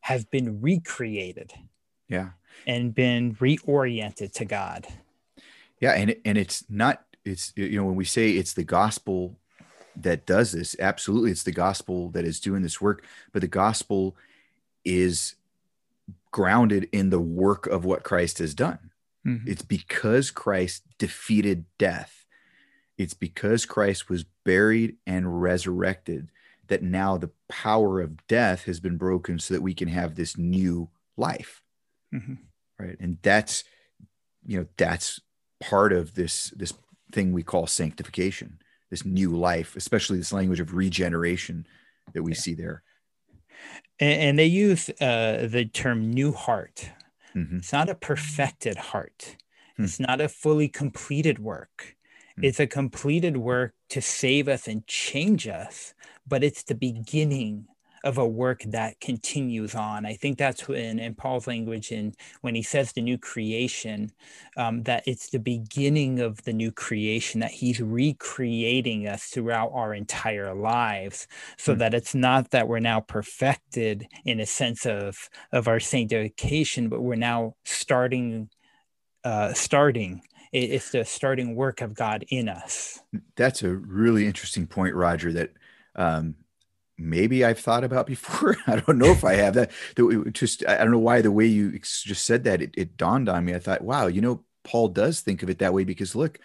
has 0.00 0.24
been 0.24 0.60
recreated. 0.60 1.52
Yeah. 2.08 2.30
And 2.66 2.94
been 2.94 3.34
reoriented 3.34 4.32
to 4.34 4.44
God. 4.44 4.86
Yeah. 5.80 5.92
And, 5.92 6.16
and 6.24 6.38
it's 6.38 6.64
not, 6.70 7.04
it's, 7.28 7.52
you 7.56 7.78
know, 7.78 7.84
when 7.84 7.96
we 7.96 8.04
say 8.04 8.30
it's 8.30 8.54
the 8.54 8.64
gospel 8.64 9.36
that 9.96 10.26
does 10.26 10.52
this, 10.52 10.76
absolutely, 10.78 11.30
it's 11.30 11.42
the 11.42 11.52
gospel 11.52 12.08
that 12.10 12.24
is 12.24 12.40
doing 12.40 12.62
this 12.62 12.80
work, 12.80 13.04
but 13.32 13.42
the 13.42 13.48
gospel 13.48 14.16
is 14.84 15.34
grounded 16.30 16.88
in 16.92 17.10
the 17.10 17.20
work 17.20 17.66
of 17.66 17.84
what 17.84 18.04
Christ 18.04 18.38
has 18.38 18.54
done. 18.54 18.90
Mm-hmm. 19.26 19.50
It's 19.50 19.62
because 19.62 20.30
Christ 20.30 20.84
defeated 20.98 21.64
death. 21.78 22.26
It's 22.96 23.14
because 23.14 23.66
Christ 23.66 24.08
was 24.08 24.24
buried 24.44 24.96
and 25.06 25.40
resurrected 25.42 26.30
that 26.68 26.82
now 26.82 27.16
the 27.16 27.30
power 27.48 28.00
of 28.00 28.26
death 28.26 28.64
has 28.64 28.78
been 28.78 28.96
broken 28.96 29.38
so 29.38 29.54
that 29.54 29.62
we 29.62 29.74
can 29.74 29.88
have 29.88 30.14
this 30.14 30.36
new 30.36 30.88
life. 31.16 31.62
Mm-hmm. 32.14 32.34
Right. 32.78 32.96
And 33.00 33.18
that's, 33.22 33.64
you 34.46 34.60
know, 34.60 34.66
that's 34.76 35.20
part 35.60 35.92
of 35.92 36.14
this, 36.14 36.50
this 36.50 36.72
thing 37.12 37.32
we 37.32 37.42
call 37.42 37.66
sanctification, 37.66 38.58
this 38.90 39.04
new 39.04 39.36
life, 39.36 39.76
especially 39.76 40.18
this 40.18 40.32
language 40.32 40.60
of 40.60 40.74
regeneration 40.74 41.66
that 42.14 42.22
we 42.22 42.32
yeah. 42.32 42.38
see 42.38 42.54
there 42.54 42.82
and, 44.00 44.20
and 44.20 44.38
they 44.38 44.46
use 44.46 44.88
uh, 45.00 45.48
the 45.50 45.64
term 45.72 46.10
new 46.10 46.32
heart. 46.32 46.90
Mm-hmm. 47.34 47.58
It's 47.58 47.72
not 47.72 47.88
a 47.88 47.94
perfected 47.94 48.76
heart. 48.76 49.36
Mm-hmm. 49.72 49.84
It's 49.84 50.00
not 50.00 50.20
a 50.20 50.28
fully 50.28 50.68
completed 50.68 51.38
work. 51.38 51.96
Mm-hmm. 52.32 52.44
It's 52.44 52.60
a 52.60 52.66
completed 52.66 53.36
work 53.36 53.74
to 53.90 54.00
save 54.00 54.48
us 54.48 54.66
and 54.66 54.86
change 54.86 55.46
us, 55.46 55.94
but 56.26 56.44
it's 56.44 56.62
the 56.62 56.74
beginning 56.74 57.66
of 58.04 58.18
a 58.18 58.26
work 58.26 58.62
that 58.64 59.00
continues 59.00 59.74
on. 59.74 60.06
I 60.06 60.14
think 60.14 60.38
that's 60.38 60.68
when, 60.68 60.98
in 60.98 61.14
Paul's 61.14 61.46
language, 61.46 61.90
and 61.90 62.14
when 62.40 62.54
he 62.54 62.62
says 62.62 62.92
the 62.92 63.00
new 63.00 63.18
creation, 63.18 64.10
um, 64.56 64.82
that 64.84 65.02
it's 65.06 65.30
the 65.30 65.38
beginning 65.38 66.20
of 66.20 66.42
the 66.44 66.52
new 66.52 66.72
creation, 66.72 67.40
that 67.40 67.50
he's 67.50 67.80
recreating 67.80 69.06
us 69.06 69.24
throughout 69.24 69.70
our 69.72 69.94
entire 69.94 70.54
lives, 70.54 71.26
so 71.56 71.74
mm 71.74 71.78
that 71.78 71.94
it's 71.94 72.12
not 72.12 72.50
that 72.50 72.66
we're 72.66 72.80
now 72.80 72.98
perfected 72.98 74.04
in 74.24 74.40
a 74.40 74.46
sense 74.46 74.84
of 74.84 75.28
of 75.52 75.68
our 75.68 75.78
sanctification, 75.78 76.88
but 76.88 77.00
we're 77.00 77.14
now 77.14 77.54
starting, 77.64 78.48
uh, 79.22 79.52
starting 79.52 80.20
it's 80.52 80.90
the 80.90 81.04
starting 81.04 81.54
work 81.54 81.80
of 81.80 81.94
God 81.94 82.24
in 82.28 82.48
us. 82.48 83.00
That's 83.36 83.62
a 83.62 83.74
really 83.74 84.26
interesting 84.26 84.66
point, 84.66 84.94
Roger. 84.94 85.32
That 85.32 85.52
um, 85.94 86.36
maybe 86.98 87.44
I've 87.44 87.60
thought 87.60 87.84
about 87.84 88.06
before. 88.06 88.56
I 88.66 88.80
don't 88.80 88.98
know 88.98 89.10
if 89.10 89.24
I 89.24 89.34
have 89.34 89.54
that. 89.54 89.70
Just 90.32 90.66
I 90.66 90.78
don't 90.78 90.90
know 90.90 90.98
why 90.98 91.22
the 91.22 91.30
way 91.30 91.46
you 91.46 91.78
just 91.78 92.26
said 92.26 92.44
that 92.44 92.60
it, 92.60 92.74
it, 92.76 92.96
dawned 92.96 93.28
on 93.28 93.44
me. 93.44 93.54
I 93.54 93.58
thought, 93.58 93.82
wow, 93.82 94.08
you 94.08 94.20
know, 94.20 94.44
Paul 94.64 94.88
does 94.88 95.20
think 95.20 95.42
of 95.42 95.48
it 95.48 95.58
that 95.60 95.72
way 95.72 95.84
because 95.84 96.14
look, 96.14 96.38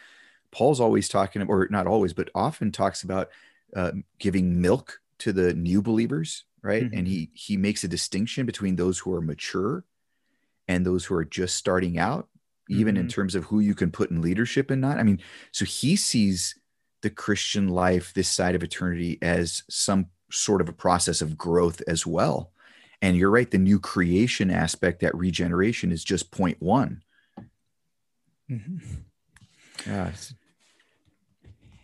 Paul's 0.52 0.80
always 0.80 1.10
talking, 1.10 1.42
or 1.42 1.68
not 1.70 1.88
always, 1.88 2.14
but 2.14 2.30
often 2.36 2.72
talks 2.72 3.04
about 3.04 3.30
uh, 3.76 3.92
giving 4.20 4.62
milk 4.62 5.02
to 5.20 5.34
the 5.34 5.54
new 5.54 5.82
believers, 5.82 6.46
right? 6.62 6.84
Mm-hmm. 6.84 6.98
And 6.98 7.08
he 7.08 7.32
he 7.34 7.58
makes 7.58 7.84
a 7.84 7.88
distinction 7.88 8.46
between 8.46 8.76
those 8.76 9.00
who 9.00 9.14
are 9.14 9.22
mature 9.22 9.84
and 10.68 10.86
those 10.86 11.06
who 11.06 11.16
are 11.16 11.26
just 11.26 11.56
starting 11.56 11.98
out, 11.98 12.30
even 12.70 12.96
mm-hmm. 12.96 13.02
in 13.02 13.08
terms 13.10 13.36
of 13.36 13.46
who 13.46 13.60
you 13.60 13.76
can 13.76 13.92
put 13.92 14.12
in 14.12 14.22
leadership 14.22 14.70
and 14.70 14.82
not. 14.82 15.00
I 15.00 15.04
mean, 15.04 15.20
so 15.52 15.66
he 15.66 15.96
sees 15.96 16.56
the 17.02 17.10
Christian 17.10 17.68
life, 17.68 18.14
this 18.14 18.30
side 18.30 18.56
of 18.56 18.64
eternity, 18.64 19.18
as 19.22 19.64
some 19.70 20.08
sort 20.34 20.62
of 20.62 20.70
a 20.70 20.74
process 20.74 21.22
of 21.22 21.38
growth 21.38 21.82
as 21.88 22.06
well. 22.06 22.52
And 23.02 23.18
you're 23.18 23.30
right, 23.30 23.50
the 23.50 23.58
new 23.58 23.80
creation 23.80 24.50
aspect, 24.50 25.02
that 25.02 25.16
regeneration 25.16 25.92
is 25.92 26.04
just 26.04 26.32
point 26.32 26.58
one. 26.62 27.04
Mm-hmm. 28.50 28.78
Yeah. 29.86 30.12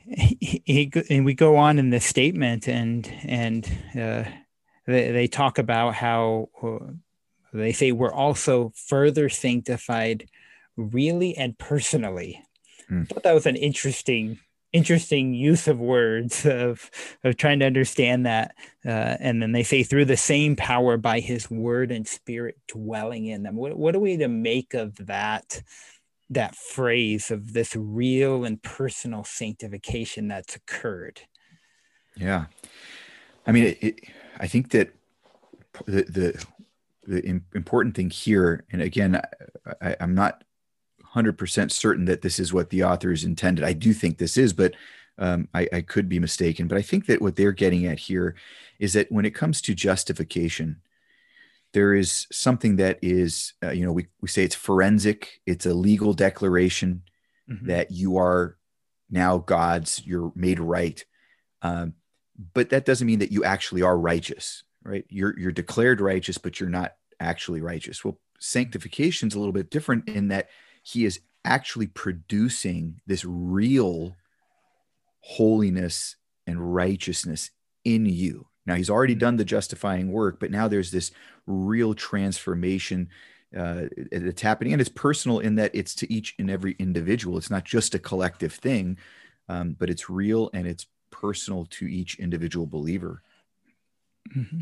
He, 0.05 0.63
he, 0.65 0.91
and 1.09 1.25
we 1.25 1.33
go 1.33 1.57
on 1.57 1.77
in 1.77 1.91
this 1.91 2.05
statement 2.05 2.67
and 2.67 3.07
and 3.23 3.65
uh, 3.95 4.23
they, 4.87 5.11
they 5.11 5.27
talk 5.27 5.59
about 5.59 5.93
how 5.93 6.49
uh, 6.63 6.93
they 7.53 7.73
say 7.73 7.91
we're 7.91 8.13
also 8.13 8.71
further 8.75 9.29
sanctified 9.29 10.27
really 10.77 11.37
and 11.37 11.57
personally. 11.57 12.41
Mm. 12.89 13.03
I 13.03 13.05
thought 13.05 13.23
that 13.23 13.33
was 13.33 13.45
an 13.45 13.55
interesting 13.55 14.39
interesting 14.71 15.33
use 15.33 15.67
of 15.67 15.79
words 15.79 16.45
of 16.45 16.89
of 17.23 17.37
trying 17.37 17.59
to 17.59 17.65
understand 17.65 18.25
that 18.25 18.55
uh, 18.85 19.17
and 19.19 19.41
then 19.41 19.51
they 19.51 19.63
say 19.63 19.83
through 19.83 20.05
the 20.05 20.17
same 20.17 20.55
power 20.55 20.97
by 20.97 21.19
his 21.19 21.49
word 21.49 21.91
and 21.91 22.07
spirit 22.07 22.57
dwelling 22.67 23.25
in 23.25 23.43
them. 23.43 23.55
What, 23.55 23.77
what 23.77 23.95
are 23.95 23.99
we 23.99 24.17
to 24.17 24.27
make 24.27 24.73
of 24.73 24.95
that 25.07 25.61
that 26.31 26.55
phrase 26.55 27.31
of 27.31 27.53
this 27.53 27.75
real 27.75 28.45
and 28.45 28.61
personal 28.61 29.23
sanctification 29.23 30.27
that's 30.27 30.55
occurred? 30.55 31.21
Yeah. 32.15 32.45
I 33.47 33.51
mean 33.51 33.63
it, 33.63 33.77
it, 33.81 33.99
i 34.39 34.47
think 34.47 34.69
that 34.69 34.93
the, 35.85 36.03
the 36.03 36.45
the 37.07 37.41
important 37.55 37.95
thing 37.95 38.09
here 38.09 38.65
and 38.71 38.81
again 38.81 39.19
I, 39.81 39.95
i'm 39.99 40.13
not 40.13 40.43
100% 41.15 41.71
certain 41.71 42.05
that 42.05 42.21
this 42.21 42.39
is 42.39 42.53
what 42.53 42.69
the 42.69 42.83
authors 42.83 43.23
intended. 43.23 43.65
I 43.65 43.73
do 43.73 43.93
think 43.93 44.17
this 44.17 44.37
is, 44.37 44.53
but 44.53 44.75
um, 45.17 45.47
I, 45.53 45.67
I, 45.73 45.81
could 45.81 46.07
be 46.07 46.19
mistaken. 46.19 46.67
But 46.67 46.77
I 46.77 46.81
think 46.81 47.07
that 47.07 47.21
what 47.21 47.35
they're 47.35 47.51
getting 47.51 47.85
at 47.85 47.99
here 47.99 48.35
is 48.79 48.93
that 48.93 49.11
when 49.11 49.25
it 49.25 49.35
comes 49.35 49.61
to 49.61 49.75
justification, 49.75 50.77
there 51.73 51.93
is 51.93 52.25
something 52.31 52.77
that 52.77 52.99
is, 53.01 53.53
uh, 53.61 53.71
you 53.71 53.85
know, 53.85 53.91
we, 53.91 54.07
we 54.21 54.29
say 54.29 54.43
it's 54.43 54.55
forensic, 54.55 55.41
it's 55.45 55.65
a 55.65 55.73
legal 55.73 56.13
declaration 56.13 57.03
mm-hmm. 57.49 57.67
that 57.67 57.91
you 57.91 58.17
are 58.17 58.57
now 59.11 59.39
God's, 59.39 60.01
you're 60.05 60.31
made 60.35 60.59
right. 60.59 61.03
Um, 61.61 61.93
but 62.53 62.69
that 62.69 62.85
doesn't 62.85 63.05
mean 63.05 63.19
that 63.19 63.31
you 63.31 63.43
actually 63.43 63.81
are 63.81 63.97
righteous, 63.97 64.63
right? 64.83 65.05
You're, 65.09 65.37
you're 65.37 65.51
declared 65.51 65.99
righteous, 65.99 66.37
but 66.37 66.59
you're 66.59 66.69
not 66.69 66.95
actually 67.19 67.59
righteous. 67.59 68.05
Well, 68.05 68.17
sanctification 68.39 69.27
is 69.27 69.35
a 69.35 69.39
little 69.39 69.53
bit 69.53 69.69
different 69.69 70.07
in 70.07 70.29
that 70.29 70.47
he 70.91 71.05
is 71.05 71.19
actually 71.45 71.87
producing 71.87 73.01
this 73.05 73.23
real 73.25 74.15
holiness 75.21 76.15
and 76.47 76.73
righteousness 76.73 77.51
in 77.83 78.05
you. 78.05 78.47
Now, 78.65 78.75
he's 78.75 78.89
already 78.89 79.13
mm-hmm. 79.13 79.19
done 79.19 79.37
the 79.37 79.45
justifying 79.45 80.11
work, 80.11 80.39
but 80.39 80.51
now 80.51 80.67
there's 80.67 80.91
this 80.91 81.11
real 81.45 81.93
transformation 81.93 83.09
uh, 83.57 83.85
that's 84.11 84.41
happening. 84.41 84.73
And 84.73 84.81
it's 84.81 84.89
personal 84.89 85.39
in 85.39 85.55
that 85.55 85.71
it's 85.73 85.95
to 85.95 86.11
each 86.11 86.35
and 86.39 86.49
every 86.49 86.75
individual. 86.79 87.37
It's 87.37 87.49
not 87.49 87.65
just 87.65 87.95
a 87.95 87.99
collective 87.99 88.53
thing, 88.53 88.97
um, 89.47 89.75
but 89.77 89.89
it's 89.89 90.09
real 90.09 90.49
and 90.53 90.67
it's 90.67 90.87
personal 91.11 91.65
to 91.71 91.87
each 91.87 92.19
individual 92.19 92.67
believer. 92.67 93.21
Mm-hmm. 94.35 94.59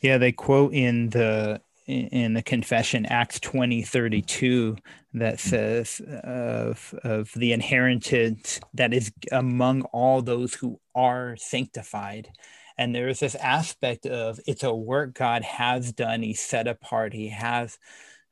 Yeah, 0.00 0.18
they 0.18 0.32
quote 0.32 0.74
in 0.74 1.10
the 1.10 1.60
in 1.88 2.34
the 2.34 2.42
confession 2.42 3.06
acts 3.06 3.40
20 3.40 3.82
32 3.82 4.76
that 5.14 5.40
says 5.40 6.00
of, 6.22 6.94
of 7.02 7.32
the 7.34 7.52
inheritance 7.52 8.60
that 8.74 8.92
is 8.92 9.10
among 9.32 9.82
all 9.84 10.20
those 10.20 10.54
who 10.54 10.78
are 10.94 11.34
sanctified. 11.38 12.28
And 12.76 12.94
there's 12.94 13.20
this 13.20 13.34
aspect 13.34 14.06
of 14.06 14.38
it's 14.46 14.62
a 14.62 14.72
work 14.72 15.14
god 15.14 15.42
has 15.42 15.92
done. 15.92 16.22
He 16.22 16.34
set 16.34 16.68
apart. 16.68 17.12
He 17.14 17.30
has 17.30 17.78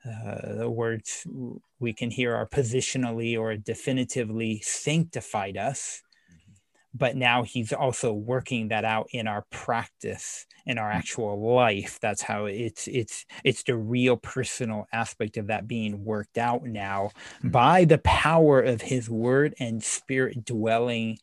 uh, 0.04 0.54
the 0.54 0.70
words 0.70 1.26
we 1.80 1.92
can 1.92 2.10
hear 2.10 2.36
are 2.36 2.46
positionally 2.46 3.38
or 3.38 3.56
definitively 3.56 4.60
sanctified 4.60 5.56
us 5.56 6.02
but 6.96 7.16
now 7.16 7.42
he's 7.42 7.72
also 7.72 8.12
working 8.12 8.68
that 8.68 8.84
out 8.84 9.08
in 9.12 9.26
our 9.26 9.44
practice 9.50 10.46
in 10.66 10.78
our 10.78 10.90
actual 10.90 11.54
life 11.54 11.98
that's 12.00 12.22
how 12.22 12.46
it's 12.46 12.88
it's 12.88 13.24
it's 13.44 13.62
the 13.64 13.76
real 13.76 14.16
personal 14.16 14.86
aspect 14.92 15.36
of 15.36 15.48
that 15.48 15.68
being 15.68 16.04
worked 16.04 16.38
out 16.38 16.64
now 16.64 17.10
mm-hmm. 17.38 17.50
by 17.50 17.84
the 17.84 17.98
power 17.98 18.60
of 18.60 18.80
his 18.80 19.08
word 19.10 19.54
and 19.58 19.82
spirit 19.82 20.44
dwelling 20.44 21.18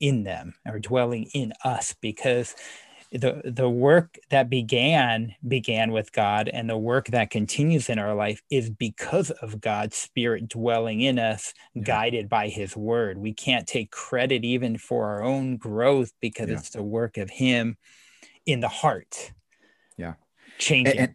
in 0.00 0.24
them 0.24 0.54
or 0.66 0.78
dwelling 0.78 1.28
in 1.34 1.52
us 1.64 1.94
because 2.00 2.54
the 3.14 3.40
the 3.44 3.70
work 3.70 4.18
that 4.30 4.50
began 4.50 5.34
began 5.46 5.92
with 5.92 6.10
God 6.12 6.50
and 6.52 6.68
the 6.68 6.76
work 6.76 7.06
that 7.08 7.30
continues 7.30 7.88
in 7.88 8.00
our 8.00 8.12
life 8.12 8.42
is 8.50 8.70
because 8.70 9.30
of 9.30 9.60
God's 9.60 9.96
spirit 9.96 10.48
dwelling 10.48 11.00
in 11.00 11.20
us 11.20 11.54
yeah. 11.74 11.84
guided 11.84 12.28
by 12.28 12.48
his 12.48 12.76
word 12.76 13.16
we 13.16 13.32
can't 13.32 13.68
take 13.68 13.92
credit 13.92 14.44
even 14.44 14.76
for 14.76 15.06
our 15.06 15.22
own 15.22 15.56
growth 15.56 16.12
because 16.20 16.48
yeah. 16.48 16.56
it's 16.56 16.70
the 16.70 16.82
work 16.82 17.16
of 17.16 17.30
him 17.30 17.76
in 18.46 18.58
the 18.58 18.68
heart 18.68 19.32
yeah 19.96 20.14
changing 20.58 20.98
and, 20.98 21.14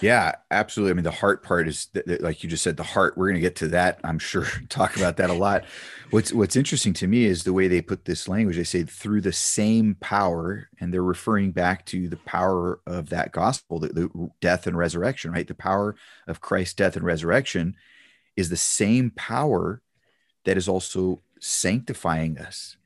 yeah, 0.00 0.36
absolutely. 0.50 0.92
I 0.92 0.94
mean, 0.94 1.04
the 1.04 1.10
heart 1.10 1.42
part 1.42 1.68
is 1.68 1.88
like 2.20 2.42
you 2.42 2.50
just 2.50 2.62
said, 2.62 2.76
the 2.76 2.82
heart. 2.82 3.16
We're 3.16 3.26
going 3.26 3.34
to 3.34 3.40
get 3.40 3.56
to 3.56 3.68
that. 3.68 4.00
I'm 4.04 4.18
sure 4.18 4.46
talk 4.68 4.96
about 4.96 5.16
that 5.16 5.30
a 5.30 5.34
lot. 5.34 5.64
What's 6.10 6.32
What's 6.32 6.56
interesting 6.56 6.92
to 6.94 7.06
me 7.06 7.24
is 7.24 7.44
the 7.44 7.52
way 7.52 7.68
they 7.68 7.80
put 7.80 8.04
this 8.04 8.28
language. 8.28 8.56
They 8.56 8.64
say 8.64 8.84
through 8.84 9.22
the 9.22 9.32
same 9.32 9.96
power, 10.00 10.68
and 10.80 10.92
they're 10.92 11.02
referring 11.02 11.52
back 11.52 11.84
to 11.86 12.08
the 12.08 12.16
power 12.16 12.80
of 12.86 13.10
that 13.10 13.32
gospel, 13.32 13.80
the, 13.80 13.88
the 13.88 14.30
death 14.40 14.66
and 14.66 14.76
resurrection. 14.76 15.32
Right, 15.32 15.48
the 15.48 15.54
power 15.54 15.96
of 16.26 16.40
Christ's 16.40 16.74
death 16.74 16.96
and 16.96 17.04
resurrection 17.04 17.74
is 18.36 18.50
the 18.50 18.56
same 18.56 19.10
power 19.10 19.82
that 20.44 20.56
is 20.56 20.68
also 20.68 21.22
sanctifying 21.40 22.38
us. 22.38 22.76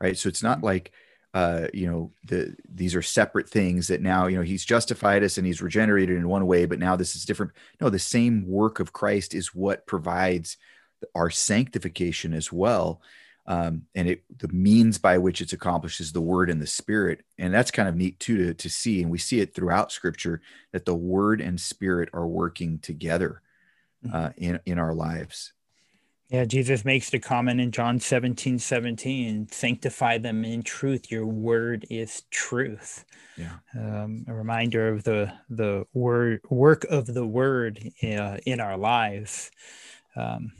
Right, 0.00 0.16
so 0.16 0.28
it's 0.28 0.42
not 0.42 0.62
like 0.62 0.92
uh, 1.34 1.66
you 1.74 1.90
know, 1.90 2.12
the 2.28 2.54
these 2.72 2.94
are 2.94 3.02
separate 3.02 3.48
things 3.48 3.88
that 3.88 4.00
now, 4.00 4.28
you 4.28 4.36
know, 4.36 4.42
he's 4.42 4.64
justified 4.64 5.24
us 5.24 5.36
and 5.36 5.46
he's 5.46 5.60
regenerated 5.60 6.16
in 6.16 6.28
one 6.28 6.46
way, 6.46 6.64
but 6.64 6.78
now 6.78 6.94
this 6.94 7.16
is 7.16 7.24
different. 7.24 7.50
No, 7.80 7.90
the 7.90 7.98
same 7.98 8.46
work 8.46 8.78
of 8.78 8.92
Christ 8.92 9.34
is 9.34 9.52
what 9.52 9.84
provides 9.84 10.56
our 11.14 11.30
sanctification 11.30 12.34
as 12.34 12.52
well. 12.52 13.02
Um, 13.46 13.82
and 13.96 14.08
it 14.08 14.22
the 14.38 14.48
means 14.48 14.96
by 14.96 15.18
which 15.18 15.40
it's 15.40 15.52
accomplished 15.52 16.00
is 16.00 16.12
the 16.12 16.20
word 16.20 16.48
and 16.48 16.62
the 16.62 16.68
spirit. 16.68 17.24
And 17.36 17.52
that's 17.52 17.72
kind 17.72 17.88
of 17.88 17.96
neat 17.96 18.20
too 18.20 18.38
to, 18.38 18.54
to 18.54 18.70
see. 18.70 19.02
And 19.02 19.10
we 19.10 19.18
see 19.18 19.40
it 19.40 19.54
throughout 19.54 19.90
scripture 19.90 20.40
that 20.72 20.84
the 20.84 20.94
word 20.94 21.40
and 21.40 21.60
spirit 21.60 22.10
are 22.12 22.28
working 22.28 22.78
together 22.78 23.42
mm-hmm. 24.06 24.16
uh, 24.16 24.30
in, 24.36 24.60
in 24.66 24.78
our 24.78 24.94
lives. 24.94 25.52
Yeah, 26.30 26.44
Jesus 26.46 26.84
makes 26.84 27.10
the 27.10 27.18
comment 27.18 27.60
in 27.60 27.70
John 27.70 28.00
17, 28.00 28.58
17, 28.58 29.48
sanctify 29.50 30.18
them 30.18 30.44
in 30.44 30.62
truth. 30.62 31.10
Your 31.10 31.26
word 31.26 31.86
is 31.90 32.22
truth. 32.30 33.04
Yeah. 33.36 33.56
Um, 33.78 34.24
a 34.26 34.32
reminder 34.34 34.88
of 34.88 35.04
the 35.04 35.32
the 35.50 35.86
word 35.92 36.40
work 36.48 36.84
of 36.84 37.06
the 37.06 37.26
word 37.26 37.78
uh, 38.02 38.38
in 38.46 38.60
our 38.60 38.78
lives. 38.78 39.50
Um, 40.16 40.52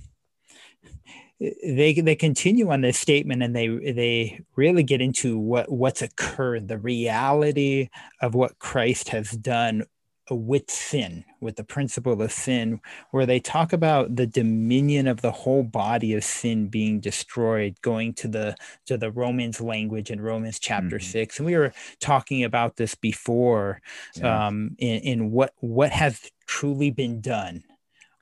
they 1.41 1.95
they 1.95 2.15
continue 2.15 2.71
on 2.71 2.81
this 2.81 2.99
statement 2.99 3.43
and 3.43 3.55
they 3.55 3.69
they 3.69 4.41
really 4.57 4.83
get 4.83 5.01
into 5.01 5.39
what 5.39 5.71
what's 5.71 6.03
occurred, 6.03 6.69
the 6.69 6.79
reality 6.79 7.89
of 8.21 8.35
what 8.35 8.59
Christ 8.59 9.09
has 9.09 9.31
done 9.31 9.85
with 10.31 10.71
sin, 10.71 11.25
with 11.41 11.57
the 11.57 11.65
principle 11.65 12.21
of 12.21 12.33
sin, 12.33 12.81
where 13.11 13.27
they 13.27 13.41
talk 13.41 13.73
about 13.73 14.17
the 14.17 14.27
dominion 14.27 15.07
of 15.07 15.21
the 15.21 15.31
whole 15.31 15.63
body 15.63 16.15
of 16.15 16.25
sin 16.25 16.69
being 16.69 17.01
destroyed, 17.01 17.75
going 17.83 18.15
to 18.15 18.29
the 18.29 18.57
to 18.87 18.97
the 18.97 19.11
Romans 19.11 19.61
language 19.61 20.11
in 20.11 20.21
Romans 20.21 20.59
chapter 20.59 20.97
mm-hmm. 20.97 21.11
six. 21.11 21.39
And 21.39 21.47
we 21.47 21.57
were 21.57 21.73
talking 22.01 22.45
about 22.45 22.77
this 22.77 22.95
before 22.95 23.81
yeah. 24.17 24.47
um, 24.47 24.77
in, 24.79 25.01
in 25.01 25.31
what 25.31 25.53
what 25.61 25.91
has 25.91 26.31
truly 26.47 26.91
been 26.91 27.21
done 27.21 27.65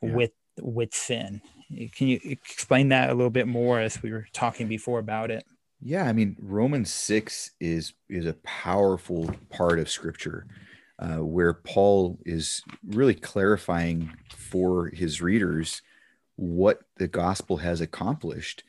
yeah. 0.02 0.14
with 0.14 0.32
with 0.61 0.94
sin. 0.94 1.40
Can 1.94 2.09
you 2.09 2.21
explain 2.25 2.88
that 2.90 3.11
a 3.11 3.14
little 3.14 3.30
bit 3.30 3.49
more 3.49 3.80
as 3.80 4.02
we 4.02 4.12
were 4.12 4.26
talking 4.32 4.68
before 4.68 4.99
about 4.99 5.30
it? 5.30 5.44
Yeah, 5.80 6.04
I 6.04 6.12
mean 6.12 6.37
Romans 6.40 6.92
six 6.92 7.52
is 7.61 7.94
is 8.09 8.26
a 8.26 8.35
powerful 8.35 9.35
part 9.50 9.78
of 9.78 9.88
Scripture 9.88 10.47
uh, 10.99 11.25
where 11.25 11.55
Paul 11.55 12.19
is 12.25 12.63
really 12.87 13.15
clarifying 13.15 14.13
for 14.31 14.89
his 14.89 15.21
readers 15.21 15.83
what 16.37 16.81
the 16.97 17.09
gospel 17.09 17.59
has 17.59 17.81
accomplished. 17.81 18.65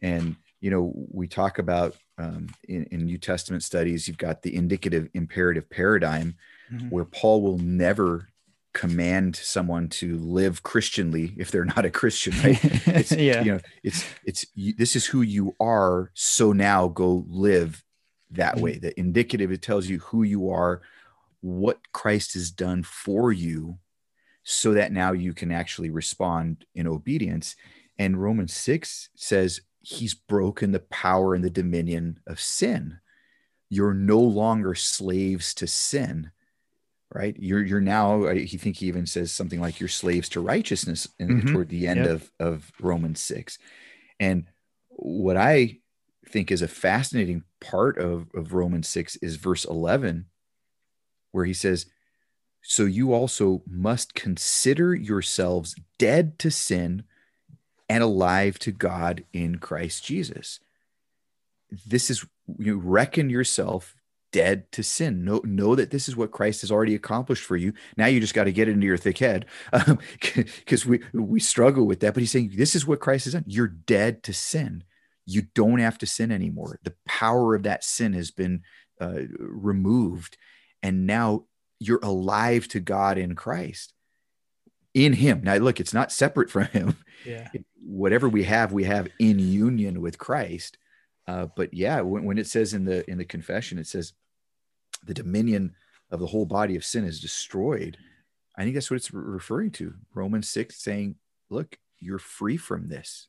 And, 0.00 0.36
you 0.60 0.70
know, 0.70 0.92
we 0.94 1.26
talk 1.26 1.58
about 1.58 1.96
um, 2.18 2.48
in, 2.68 2.84
in, 2.84 3.06
New 3.06 3.18
Testament 3.18 3.62
studies, 3.62 4.06
you've 4.06 4.18
got 4.18 4.42
the 4.42 4.54
indicative 4.54 5.08
imperative 5.14 5.68
paradigm 5.68 6.36
mm-hmm. 6.72 6.88
where 6.88 7.04
Paul 7.04 7.42
will 7.42 7.58
never 7.58 8.28
command 8.72 9.34
someone 9.36 9.88
to 9.88 10.16
live 10.18 10.62
Christianly 10.62 11.32
if 11.36 11.50
they're 11.50 11.64
not 11.64 11.84
a 11.84 11.90
Christian, 11.90 12.34
right? 12.42 12.58
It's, 12.86 13.12
yeah. 13.12 13.42
You 13.42 13.52
know, 13.52 13.60
it's, 13.82 14.04
it's, 14.24 14.46
this 14.54 14.94
is 14.94 15.06
who 15.06 15.22
you 15.22 15.54
are. 15.58 16.10
So 16.14 16.52
now 16.52 16.88
go 16.88 17.24
live 17.28 17.82
that 18.32 18.54
mm-hmm. 18.54 18.64
way. 18.64 18.78
The 18.78 18.98
indicative, 18.98 19.50
it 19.50 19.62
tells 19.62 19.88
you 19.88 19.98
who 19.98 20.22
you 20.22 20.50
are, 20.50 20.82
what 21.44 21.92
Christ 21.92 22.32
has 22.32 22.50
done 22.50 22.82
for 22.82 23.30
you 23.30 23.78
so 24.44 24.72
that 24.72 24.92
now 24.92 25.12
you 25.12 25.34
can 25.34 25.52
actually 25.52 25.90
respond 25.90 26.64
in 26.74 26.86
obedience. 26.86 27.54
And 27.98 28.20
Romans 28.20 28.54
6 28.54 29.10
says 29.14 29.60
he's 29.80 30.14
broken 30.14 30.72
the 30.72 30.80
power 30.80 31.34
and 31.34 31.44
the 31.44 31.50
dominion 31.50 32.18
of 32.26 32.40
sin. 32.40 32.98
You're 33.68 33.92
no 33.92 34.20
longer 34.20 34.74
slaves 34.74 35.52
to 35.56 35.66
sin, 35.66 36.30
right? 37.12 37.36
You're 37.38 37.62
you're 37.62 37.80
now. 37.80 38.26
I 38.26 38.46
think 38.46 38.76
he 38.76 38.86
even 38.86 39.06
says 39.06 39.30
something 39.30 39.60
like 39.60 39.80
you're 39.80 39.88
slaves 39.88 40.30
to 40.30 40.40
righteousness 40.40 41.08
in, 41.18 41.28
mm-hmm. 41.28 41.52
toward 41.52 41.68
the 41.68 41.86
end 41.88 42.00
yep. 42.00 42.08
of 42.08 42.30
of 42.40 42.72
Romans 42.80 43.20
six. 43.20 43.58
And 44.18 44.46
what 44.88 45.36
I 45.36 45.80
think 46.28 46.50
is 46.50 46.62
a 46.62 46.68
fascinating 46.68 47.42
part 47.60 47.98
of 47.98 48.28
of 48.34 48.54
Romans 48.54 48.88
six 48.88 49.16
is 49.16 49.36
verse 49.36 49.64
eleven, 49.64 50.26
where 51.34 51.44
he 51.44 51.52
says, 51.52 51.86
So 52.62 52.84
you 52.84 53.12
also 53.12 53.62
must 53.66 54.14
consider 54.14 54.94
yourselves 54.94 55.74
dead 55.98 56.38
to 56.38 56.50
sin 56.50 57.02
and 57.88 58.04
alive 58.04 58.58
to 58.60 58.70
God 58.70 59.24
in 59.32 59.58
Christ 59.58 60.04
Jesus. 60.04 60.60
This 61.86 62.08
is 62.08 62.24
you 62.58 62.78
reckon 62.78 63.30
yourself 63.30 63.96
dead 64.30 64.70
to 64.72 64.82
sin. 64.82 65.24
Know, 65.24 65.40
know 65.44 65.74
that 65.74 65.90
this 65.90 66.08
is 66.08 66.16
what 66.16 66.30
Christ 66.30 66.60
has 66.60 66.70
already 66.70 66.94
accomplished 66.94 67.44
for 67.44 67.56
you. 67.56 67.72
Now 67.96 68.06
you 68.06 68.20
just 68.20 68.34
got 68.34 68.44
to 68.44 68.52
get 68.52 68.68
it 68.68 68.72
into 68.72 68.86
your 68.86 68.96
thick 68.96 69.18
head 69.18 69.46
because 69.72 70.84
um, 70.84 70.90
we, 70.90 71.00
we 71.12 71.40
struggle 71.40 71.84
with 71.84 72.00
that. 72.00 72.14
But 72.14 72.20
he's 72.20 72.30
saying, 72.30 72.52
This 72.54 72.76
is 72.76 72.86
what 72.86 73.00
Christ 73.00 73.24
has 73.24 73.34
done. 73.34 73.44
You're 73.48 73.66
dead 73.66 74.22
to 74.24 74.32
sin. 74.32 74.84
You 75.26 75.42
don't 75.54 75.80
have 75.80 75.98
to 75.98 76.06
sin 76.06 76.30
anymore. 76.30 76.78
The 76.84 76.94
power 77.06 77.56
of 77.56 77.64
that 77.64 77.82
sin 77.82 78.12
has 78.12 78.30
been 78.30 78.62
uh, 79.00 79.20
removed 79.38 80.36
and 80.84 81.06
now 81.06 81.46
you're 81.80 81.98
alive 82.02 82.68
to 82.68 82.78
God 82.78 83.18
in 83.18 83.34
Christ 83.34 83.94
in 84.94 85.12
him. 85.12 85.42
Now 85.42 85.56
look, 85.56 85.80
it's 85.80 85.92
not 85.92 86.12
separate 86.12 86.50
from 86.50 86.66
him. 86.66 86.96
Yeah. 87.26 87.48
Whatever 87.82 88.28
we 88.28 88.44
have, 88.44 88.72
we 88.74 88.84
have 88.84 89.08
in 89.18 89.38
union 89.38 90.02
with 90.02 90.18
Christ. 90.18 90.76
Uh, 91.26 91.46
but 91.56 91.72
yeah, 91.72 92.02
when, 92.02 92.24
when 92.24 92.36
it 92.36 92.46
says 92.46 92.74
in 92.74 92.84
the 92.84 93.08
in 93.10 93.16
the 93.16 93.24
confession, 93.24 93.78
it 93.78 93.86
says 93.86 94.12
the 95.06 95.14
dominion 95.14 95.74
of 96.10 96.20
the 96.20 96.26
whole 96.26 96.44
body 96.44 96.76
of 96.76 96.84
sin 96.84 97.06
is 97.06 97.22
destroyed. 97.22 97.96
I 98.58 98.62
think 98.62 98.74
that's 98.74 98.90
what 98.90 98.96
it's 98.96 99.10
referring 99.10 99.70
to. 99.70 99.94
Romans 100.12 100.50
6 100.50 100.76
saying, 100.76 101.14
look, 101.48 101.78
you're 101.98 102.18
free 102.18 102.58
from 102.58 102.88
this. 102.88 103.28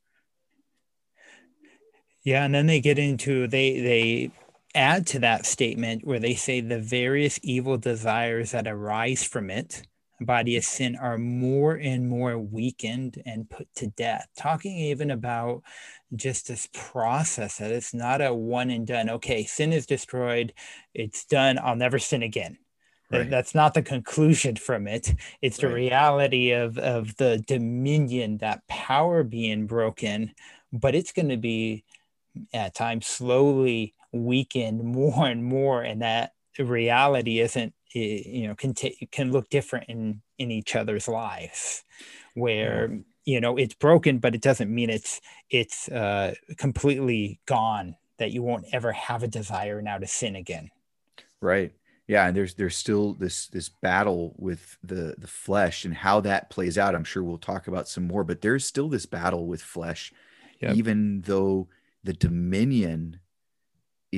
Yeah, 2.24 2.44
and 2.44 2.54
then 2.54 2.66
they 2.66 2.82
get 2.82 3.00
into 3.00 3.48
they 3.48 3.80
they 3.80 4.32
add 4.76 5.08
to 5.08 5.20
that 5.20 5.46
statement 5.46 6.06
where 6.06 6.20
they 6.20 6.36
say 6.36 6.62
the 6.62 6.80
various 6.80 7.40
evil 7.42 7.78
desires 7.78 8.52
that 8.52 8.68
arise 8.68 9.24
from 9.24 9.50
it, 9.50 9.84
body 10.22 10.58
of 10.58 10.64
sin, 10.64 10.96
are 10.96 11.18
more 11.18 11.76
and 11.76 12.08
more 12.08 12.38
weakened 12.38 13.22
and 13.26 13.50
put 13.50 13.68
to 13.76 13.88
death. 13.88 14.28
Talking 14.38 14.78
even 14.78 15.12
about 15.12 15.64
just 16.16 16.48
this 16.48 16.68
process 16.74 17.58
that 17.58 17.72
it's 17.72 17.94
not 17.94 18.22
a 18.22 18.34
one 18.34 18.70
and 18.70 18.86
done. 18.86 19.10
Okay, 19.10 19.46
sin 19.46 19.74
is 19.74 19.86
destroyed, 19.86 20.54
it's 20.94 21.26
done, 21.26 21.58
I'll 21.58 21.76
never 21.76 22.00
sin 22.00 22.24
again. 22.24 22.58
Right. 23.12 23.30
That's 23.30 23.54
not 23.54 23.76
the 23.76 23.84
conclusion 23.84 24.56
from 24.56 24.88
it. 24.88 25.14
It's 25.42 25.58
the 25.58 25.68
right. 25.68 25.76
reality 25.76 26.52
of, 26.52 26.78
of 26.80 27.16
the 27.18 27.44
dominion, 27.46 28.40
that 28.40 28.68
power 28.68 29.24
being 29.24 29.68
broken, 29.68 30.34
but 30.74 30.96
it's 30.96 31.12
going 31.12 31.30
to 31.30 31.38
be 31.38 31.84
at 32.54 32.74
times 32.74 33.06
slowly 33.06 33.94
weakened 34.16 34.84
more 34.84 35.28
and 35.28 35.44
more 35.44 35.82
and 35.82 36.02
that 36.02 36.32
reality 36.58 37.40
isn't 37.40 37.74
you 37.94 38.48
know 38.48 38.56
can 38.56 38.74
t- 38.74 39.08
can 39.12 39.32
look 39.32 39.50
different 39.50 39.90
in 39.90 40.22
in 40.38 40.52
each 40.52 40.76
other's 40.76 41.08
lives 41.08 41.84
where 42.34 42.90
yeah. 42.92 43.00
you 43.26 43.42
know 43.42 43.58
it's 43.58 43.74
broken 43.74 44.20
but 44.20 44.34
it 44.34 44.42
doesn't 44.42 44.74
mean 44.74 44.90
it's 44.90 45.20
it's 45.50 45.90
uh 45.90 46.34
completely 46.58 47.40
gone 47.46 47.96
that 48.18 48.32
you 48.32 48.42
won't 48.42 48.66
ever 48.72 48.92
have 48.92 49.24
a 49.24 49.28
desire 49.28 49.82
now 49.82 49.98
to 49.98 50.08
sin 50.08 50.36
again. 50.36 50.72
Right. 51.42 51.74
Yeah, 52.08 52.28
and 52.28 52.38
there's 52.38 52.54
there's 52.54 52.78
still 52.78 53.14
this 53.14 53.48
this 53.48 53.68
battle 53.68 54.36
with 54.38 54.78
the 54.84 55.16
the 55.18 55.28
flesh 55.28 55.86
and 55.86 55.94
how 55.94 56.20
that 56.22 56.52
plays 56.52 56.78
out. 56.78 56.94
I'm 56.94 57.04
sure 57.04 57.24
we'll 57.24 57.40
talk 57.40 57.68
about 57.68 57.88
some 57.88 58.08
more, 58.08 58.24
but 58.24 58.42
there's 58.42 58.64
still 58.64 58.90
this 58.90 59.08
battle 59.08 59.48
with 59.48 59.62
flesh, 59.62 60.14
yep. 60.60 60.76
even 60.76 61.22
though 61.22 61.68
the 62.04 62.14
dominion 62.14 63.20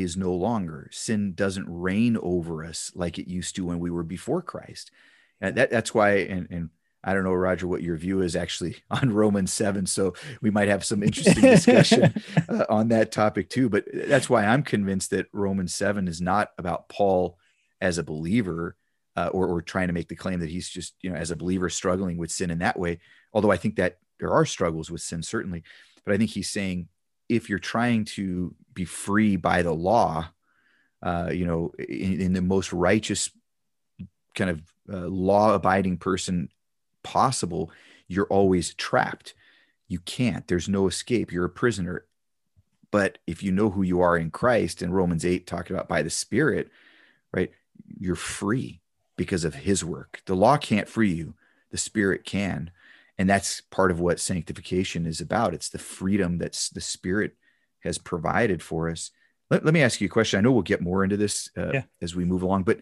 is 0.02 0.18
no 0.18 0.34
longer. 0.34 0.90
Sin 0.92 1.34
doesn't 1.34 1.68
reign 1.68 2.18
over 2.22 2.64
us 2.64 2.92
like 2.96 3.18
it 3.20 3.30
used 3.30 3.56
to 3.56 3.66
when 3.66 3.80
we 3.80 3.92
were 3.92 4.04
before 4.04 4.42
Christ. 4.42 4.92
And 5.42 5.56
that, 5.56 5.70
that's 5.70 5.94
why, 5.94 6.18
and, 6.18 6.48
and 6.50 6.70
I 7.04 7.14
don't 7.14 7.24
know, 7.24 7.34
Roger, 7.34 7.68
what 7.68 7.84
your 7.84 7.96
view 7.96 8.22
is 8.22 8.36
actually 8.36 8.78
on 8.92 9.14
Romans 9.14 9.54
7. 9.54 9.86
So 9.86 10.14
we 10.42 10.52
might 10.52 10.68
have 10.68 10.84
some 10.84 11.04
interesting 11.04 11.42
discussion 11.42 12.14
uh, 12.50 12.66
on 12.70 12.90
that 12.90 13.12
topic 13.12 13.50
too. 13.50 13.70
But 13.70 13.86
that's 13.92 14.30
why 14.30 14.46
I'm 14.46 14.64
convinced 14.64 15.12
that 15.12 15.28
Romans 15.32 15.74
7 15.74 16.08
is 16.08 16.22
not 16.22 16.52
about 16.58 16.90
Paul 16.90 17.38
as 17.80 17.98
a 17.98 18.04
believer 18.04 18.76
uh, 19.16 19.30
or, 19.32 19.48
or 19.48 19.62
trying 19.62 19.88
to 19.88 19.94
make 19.94 20.10
the 20.10 20.16
claim 20.16 20.40
that 20.42 20.50
he's 20.50 20.70
just, 20.70 20.96
you 21.02 21.10
know, 21.10 21.16
as 21.16 21.32
a 21.32 21.36
believer 21.36 21.70
struggling 21.70 22.18
with 22.18 22.32
sin 22.32 22.52
in 22.52 22.60
that 22.60 22.78
way. 22.78 23.00
Although 23.34 23.52
I 23.52 23.58
think 23.58 23.78
that 23.78 23.98
there 24.20 24.32
are 24.32 24.46
struggles 24.46 24.92
with 24.92 25.02
sin, 25.02 25.24
certainly. 25.24 25.64
But 26.06 26.14
I 26.14 26.18
think 26.18 26.32
he's 26.32 26.50
saying 26.50 26.88
if 27.30 27.50
you're 27.50 27.60
trying 27.60 28.06
to 28.06 28.56
be 28.74 28.86
free 28.86 29.36
by 29.36 29.62
the 29.62 29.74
law, 29.74 30.30
uh, 31.02 31.30
you 31.32 31.46
know, 31.46 31.72
in, 31.78 32.22
in, 32.22 32.34
the 32.34 32.42
most 32.42 32.74
righteous 32.74 33.30
kind 34.36 34.50
of 34.50 34.62
uh, 34.92 35.08
law 35.08 35.54
abiding 35.54 35.98
person 35.98 36.50
possible, 37.04 37.72
you're 38.08 38.28
always 38.28 38.74
trapped. 38.74 39.34
You 39.88 40.00
can't, 40.00 40.48
there's 40.48 40.70
no 40.70 40.88
escape. 40.88 41.32
You're 41.32 41.46
a 41.46 41.50
prisoner. 41.50 42.06
But 42.92 43.20
if 43.28 43.44
you 43.44 43.52
know 43.52 43.70
who 43.70 43.84
you 43.84 44.02
are 44.02 44.18
in 44.18 44.32
Christ, 44.32 44.82
and 44.82 44.96
Romans 44.96 45.26
8 45.26 45.46
talked 45.46 45.70
about 45.70 45.88
by 45.88 46.02
the 46.02 46.10
Spirit, 46.10 46.70
right, 47.32 47.52
you're 48.00 48.16
free 48.16 48.82
because 49.18 49.44
of 49.44 49.56
his 49.56 49.84
work. 49.84 50.22
The 50.26 50.36
law 50.36 50.58
can't 50.58 50.90
free 50.90 51.12
you, 51.12 51.36
the 51.72 51.78
Spirit 51.78 52.26
can 52.26 52.72
and 53.18 53.30
that's 53.30 53.62
part 53.62 53.92
of 53.92 54.00
what 54.00 54.20
sanctification 54.20 55.06
is 55.06 55.22
about. 55.22 55.54
It's 55.54 55.70
the 55.70 55.80
freedom 55.80 56.38
that 56.40 56.70
the 56.74 56.82
spirit 56.82 57.36
has 57.80 57.98
provided 57.98 58.62
for 58.62 58.90
us. 58.90 59.12
Let, 59.50 59.66
let 59.66 59.74
me 59.74 59.82
ask 59.82 60.02
you 60.02 60.08
a 60.08 60.10
question. 60.10 60.38
I 60.38 60.42
know 60.42 60.52
we'll 60.52 60.62
get 60.62 60.82
more 60.82 61.04
into 61.04 61.18
this 61.18 61.50
uh, 61.58 61.72
yeah. 61.74 61.84
as 62.02 62.16
we 62.16 62.26
move 62.26 62.42
along 62.42 62.64
but 62.64 62.82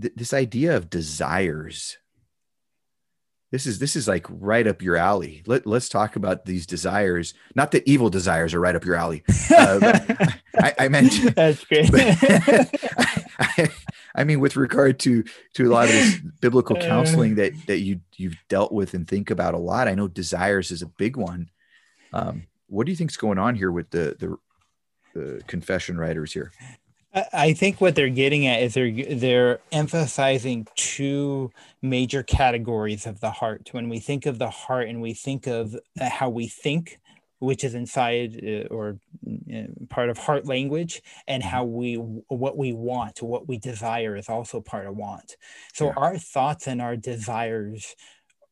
th- 0.00 0.14
this 0.16 0.32
idea 0.32 0.76
of 0.76 0.90
desires 0.90 1.98
this 3.52 3.66
is 3.66 3.78
this 3.78 3.96
is 3.96 4.08
like 4.08 4.26
right 4.30 4.66
up 4.66 4.80
your 4.80 4.96
alley. 4.96 5.42
Let, 5.46 5.66
let's 5.66 5.90
talk 5.90 6.16
about 6.16 6.46
these 6.46 6.66
desires. 6.66 7.34
Not 7.54 7.70
that 7.72 7.86
evil 7.86 8.08
desires 8.08 8.54
are 8.54 8.60
right 8.60 8.74
up 8.74 8.86
your 8.86 8.94
alley 8.94 9.24
uh, 9.54 9.98
I, 10.56 10.74
I, 10.78 10.88
meant 10.88 11.34
that's 11.36 11.62
great. 11.64 11.90
I, 11.92 13.68
I 14.14 14.24
mean, 14.24 14.40
with 14.40 14.56
regard 14.56 14.98
to 15.00 15.24
to 15.54 15.68
a 15.68 15.72
lot 15.72 15.84
of 15.84 15.92
this 15.92 16.18
biblical 16.40 16.76
uh. 16.76 16.80
counseling 16.80 17.36
that 17.36 17.52
that 17.66 17.78
you 17.78 18.00
you've 18.16 18.36
dealt 18.48 18.72
with 18.72 18.94
and 18.94 19.06
think 19.06 19.30
about 19.30 19.54
a 19.54 19.58
lot, 19.58 19.88
I 19.88 19.94
know 19.94 20.08
desires 20.08 20.70
is 20.70 20.82
a 20.82 20.86
big 20.86 21.16
one. 21.16 21.50
Um, 22.12 22.44
what 22.66 22.86
do 22.86 22.92
you 22.92 22.96
think's 22.96 23.16
going 23.16 23.38
on 23.38 23.54
here 23.54 23.70
with 23.70 23.90
the 23.90 24.16
the, 24.18 25.18
the 25.18 25.42
confession 25.46 25.98
writers 25.98 26.32
here? 26.32 26.52
I 27.32 27.52
think 27.52 27.78
what 27.78 27.94
they're 27.94 28.08
getting 28.08 28.46
at 28.46 28.62
is 28.62 28.72
they're 28.72 28.90
they're 28.90 29.60
emphasizing 29.70 30.66
two 30.76 31.50
major 31.82 32.22
categories 32.22 33.06
of 33.06 33.20
the 33.20 33.30
heart. 33.30 33.68
When 33.72 33.90
we 33.90 33.98
think 33.98 34.24
of 34.24 34.38
the 34.38 34.48
heart 34.48 34.88
and 34.88 35.02
we 35.02 35.12
think 35.12 35.46
of 35.46 35.76
how 36.00 36.30
we 36.30 36.48
think, 36.48 37.00
which 37.42 37.64
is 37.64 37.74
inside 37.74 38.40
uh, 38.44 38.72
or 38.72 38.98
uh, 39.52 39.62
part 39.90 40.08
of 40.08 40.16
heart 40.16 40.46
language 40.46 41.02
and 41.26 41.42
how 41.42 41.64
we 41.64 41.94
what 41.94 42.56
we 42.56 42.72
want 42.72 43.20
what 43.20 43.48
we 43.48 43.58
desire 43.58 44.16
is 44.16 44.28
also 44.28 44.60
part 44.60 44.86
of 44.86 44.96
want 44.96 45.36
so 45.74 45.86
yeah. 45.86 45.94
our 45.96 46.16
thoughts 46.16 46.68
and 46.68 46.80
our 46.80 46.96
desires 46.96 47.96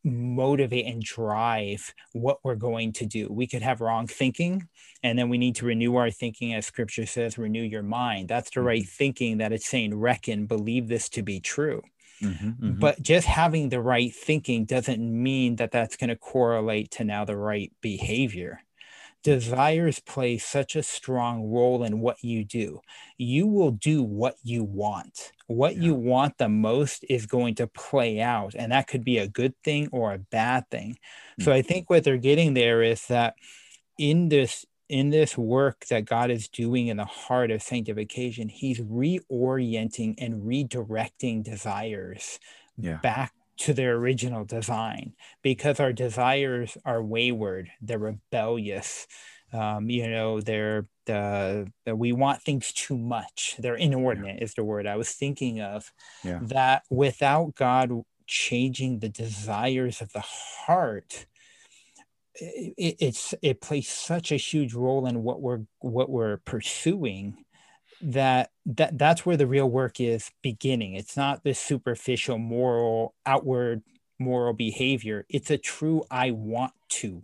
motivate 0.03 0.87
and 0.87 1.03
drive 1.03 1.95
what 2.15 2.39
we're 2.43 2.57
going 2.57 2.93
to 2.93 3.07
do 3.07 3.29
we 3.31 3.47
could 3.47 3.63
have 3.63 3.81
wrong 3.81 4.09
thinking 4.09 4.67
and 5.05 5.17
then 5.17 5.29
we 5.29 5.39
need 5.39 5.55
to 5.55 5.67
renew 5.67 5.95
our 5.95 6.11
thinking 6.11 6.53
as 6.53 6.67
scripture 6.67 7.07
says 7.07 7.39
renew 7.39 7.63
your 7.63 7.83
mind 7.83 8.29
that's 8.29 8.51
the 8.51 8.61
right 8.61 8.83
mm-hmm. 8.83 8.97
thinking 8.97 9.39
that 9.39 9.53
it's 9.53 9.69
saying 9.69 9.95
reckon 9.95 10.47
believe 10.47 10.89
this 10.89 11.09
to 11.09 11.23
be 11.23 11.39
true 11.39 11.81
Mm-hmm, 12.23 12.49
mm-hmm. 12.49 12.79
But 12.79 13.01
just 13.01 13.27
having 13.27 13.71
the 13.71 13.81
right 13.81 14.15
thinking 14.15 14.67
doesn't 14.67 15.01
mean 15.01 15.57
that 15.57 15.71
that's 15.71 15.97
going 15.97 16.09
to 16.09 16.17
correlate 16.17 16.91
to 16.93 17.05
now 17.05 17.25
the 17.25 17.37
right 17.37 17.73
behavior 17.81 18.61
desires 19.23 20.01
play 20.01 20.39
such 20.39 20.77
a 20.77 20.83
strong 20.83 21.51
role 21.51 21.83
in 21.83 22.01
what 22.01 22.23
you 22.23 22.45
do. 22.45 22.81
You 23.19 23.47
will 23.47 23.73
do 23.73 24.03
what 24.03 24.37
you 24.43 24.65
want. 24.65 25.33
What 25.47 25.77
yeah. 25.77 25.83
you 25.83 25.95
want 25.95 26.39
the 26.39 26.49
most 26.49 27.05
is 27.09 27.27
going 27.27 27.57
to 27.57 27.67
play 27.67 28.21
out, 28.21 28.55
and 28.55 28.73
that 28.73 28.87
could 28.87 29.05
be 29.05 29.19
a 29.19 29.29
good 29.29 29.55
thing 29.63 29.89
or 29.93 30.13
a 30.13 30.19
bad 30.19 30.71
thing. 30.71 30.93
Mm-hmm. 30.93 31.45
So 31.45 31.53
I 31.53 31.63
think 31.63 31.91
what 31.91 32.05
they're 32.05 32.17
getting 32.17 32.55
there 32.55 32.83
is 32.83 33.07
that 33.07 33.35
in 33.99 34.29
this 34.29 34.65
in 34.89 35.11
this 35.11 35.39
work 35.39 35.87
that 35.87 36.05
God 36.05 36.33
is 36.33 36.49
doing 36.49 36.89
in 36.89 36.97
the 36.97 37.05
heart 37.05 37.53
of 37.53 37.63
sanctification, 37.63 38.49
He's 38.49 38.81
reorienting 38.81 40.15
and 40.19 40.43
redirecting 40.43 41.45
desires 41.45 42.41
yeah. 42.77 42.97
back 42.97 43.33
to 43.61 43.75
their 43.75 43.95
original 43.97 44.45
design 44.45 45.13
because 45.43 45.81
our 45.81 45.93
desires 45.93 46.77
are 46.85 47.03
wayward, 47.03 47.71
they're 47.81 47.99
rebellious. 47.99 49.07
Um, 49.53 49.91
you 49.91 50.09
know, 50.09 50.41
they're 50.41 50.87
uh, 51.09 51.65
we 51.87 52.13
want 52.13 52.41
things 52.41 52.73
too 52.73 52.97
much. 52.97 53.57
They're 53.59 53.75
inordinate 53.75 54.39
yeah. 54.39 54.45
is 54.45 54.55
the 54.55 54.65
word 54.65 54.87
I 54.87 54.97
was 54.97 55.11
thinking 55.11 55.61
of. 55.61 55.93
Yeah. 56.23 56.39
That 56.43 56.85
without 56.89 57.57
God 57.57 57.91
changing 58.27 59.01
the 59.01 59.09
desires 59.09 60.01
of 60.01 60.13
the 60.13 60.23
heart, 60.25 61.27
it, 62.37 62.97
it's 63.01 63.35
it 63.43 63.61
plays 63.61 63.89
such 63.89 64.31
a 64.31 64.37
huge 64.37 64.73
role 64.73 65.07
in 65.07 65.23
what 65.23 65.43
we're 65.43 65.63
what 65.81 66.09
we're 66.09 66.39
pursuing 66.39 67.45
that 68.03 68.51
that 68.67 68.99
that's 68.99 69.27
where 69.27 69.37
the 69.37 69.47
real 69.47 69.69
work 69.69 70.01
is 70.01 70.31
beginning. 70.43 70.95
It's 70.95 71.17
not 71.17 71.45
this 71.45 71.59
superficial 71.59 72.39
moral 72.39 73.15
outward 73.27 73.83
moral 74.19 74.53
behavior. 74.53 75.27
It's 75.29 75.51
a 75.51 75.59
true 75.59 76.05
i 76.11 76.31
want 76.31 76.73
to. 76.89 77.23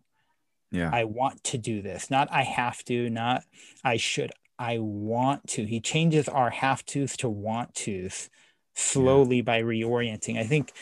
Yeah. 0.72 0.90
I 0.92 1.04
want 1.04 1.44
to 1.44 1.58
do 1.58 1.82
this. 1.82 2.10
Not 2.10 2.28
i 2.30 2.42
have 2.42 2.84
to 2.84 3.08
not 3.10 3.44
i 3.84 3.96
should 3.96 4.32
i 4.58 4.78
want 4.78 5.46
to. 5.48 5.64
He 5.64 5.80
changes 5.80 6.28
our 6.28 6.50
have 6.50 6.84
to's 6.84 7.16
to 7.18 7.28
want 7.28 7.74
to's 7.74 8.28
slowly 8.74 9.36
yeah. 9.36 9.42
by 9.42 9.62
reorienting. 9.62 10.38
I 10.38 10.44
think 10.44 10.72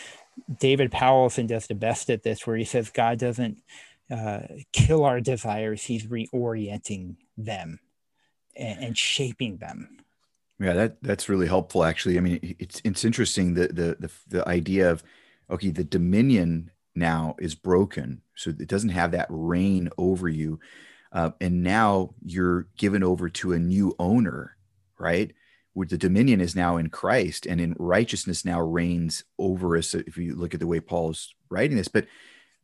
david 0.59 0.91
powlison 0.91 1.47
does 1.47 1.69
the 1.69 1.75
best 1.77 2.11
at 2.11 2.25
this 2.25 2.45
where 2.45 2.57
he 2.57 2.65
says 2.65 2.91
god 2.91 3.21
doesn't 3.21 3.63
uh, 4.11 4.41
kill 4.73 5.05
our 5.05 5.21
desires. 5.21 5.85
He's 5.85 6.07
reorienting 6.07 7.17
them 7.37 7.79
and, 8.57 8.85
and 8.85 8.99
shaping 8.99 9.57
them. 9.59 9.99
Yeah, 10.61 10.73
that 10.75 11.03
that's 11.03 11.29
really 11.29 11.49
helpful. 11.49 11.85
Actually, 11.85 12.17
I 12.17 12.21
mean, 12.21 12.57
it's 12.59 12.81
it's 12.85 13.05
interesting 13.05 13.55
the 13.55 13.69
the 13.69 13.97
the, 13.99 14.11
the 14.29 14.49
idea 14.49 14.91
of 14.91 15.03
okay, 15.51 15.71
the 15.71 15.85
dominion 15.85 16.71
now 16.95 17.35
is 17.39 17.55
broken, 17.55 18.23
so 18.37 18.51
it 18.51 18.69
doesn't 18.69 18.91
have 18.91 19.11
that 19.13 19.27
reign 19.29 19.91
over 19.99 20.29
you, 20.29 20.61
uh, 21.13 21.31
and 21.41 21.63
now 21.63 22.15
you're 22.25 22.69
given 22.77 23.03
over 23.03 23.29
to 23.29 23.53
a 23.53 23.59
new 23.59 23.95
owner, 23.99 24.57
right? 24.97 25.33
Where 25.73 25.89
the 25.89 25.99
dominion 25.99 26.41
is 26.41 26.55
now 26.55 26.77
in 26.77 26.89
Christ, 26.89 27.47
and 27.47 27.61
in 27.61 27.75
righteousness 27.77 28.45
now 28.45 28.61
reigns 28.61 29.25
over 29.41 29.77
us. 29.77 29.93
If 29.93 30.17
you 30.17 30.37
look 30.37 30.55
at 30.55 30.61
the 30.61 30.69
way 30.69 30.79
Paul's 30.79 31.35
writing 31.51 31.77
this, 31.77 31.89
but 31.89 32.07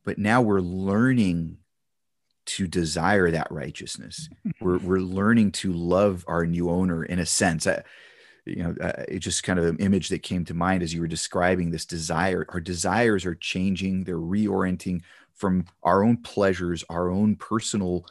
but 0.05 0.17
now 0.17 0.41
we're 0.41 0.61
learning 0.61 1.57
to 2.55 2.67
desire 2.67 3.31
that 3.31 3.51
righteousness. 3.51 4.29
we're 4.61 4.77
we're 4.79 4.99
learning 4.99 5.51
to 5.51 5.71
love 5.71 6.25
our 6.27 6.45
new 6.45 6.69
owner 6.69 7.03
in 7.03 7.19
a 7.19 7.25
sense. 7.25 7.65
I, 7.65 7.83
you 8.45 8.63
know, 8.63 8.75
uh, 8.81 9.03
it 9.07 9.19
just 9.19 9.43
kind 9.43 9.59
of 9.59 9.65
an 9.65 9.77
image 9.77 10.09
that 10.09 10.23
came 10.23 10.45
to 10.45 10.53
mind 10.53 10.83
as 10.83 10.93
you 10.93 11.01
were 11.01 11.07
describing 11.07 11.71
this 11.71 11.85
desire. 11.85 12.45
Our 12.49 12.59
desires 12.59 13.25
are 13.25 13.35
changing; 13.35 14.03
they're 14.03 14.17
reorienting 14.17 15.01
from 15.33 15.65
our 15.83 16.03
own 16.03 16.17
pleasures, 16.17 16.83
our 16.89 17.09
own 17.09 17.35
personal 17.35 18.05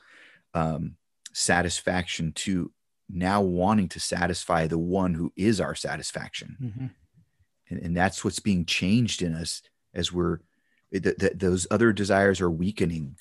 um, 0.54 0.96
satisfaction, 1.32 2.32
to 2.32 2.72
now 3.08 3.42
wanting 3.42 3.88
to 3.88 4.00
satisfy 4.00 4.66
the 4.66 4.78
one 4.78 5.14
who 5.14 5.32
is 5.36 5.60
our 5.60 5.74
satisfaction. 5.74 6.56
Mm-hmm. 6.62 6.86
And, 7.68 7.80
and 7.80 7.96
that's 7.96 8.24
what's 8.24 8.40
being 8.40 8.64
changed 8.64 9.22
in 9.22 9.34
us 9.34 9.62
as 9.92 10.12
we're 10.12 10.40
that 10.92 11.38
those 11.38 11.68
other 11.70 11.92
desires 11.92 12.40
are 12.40 12.50
weakening 12.50 13.16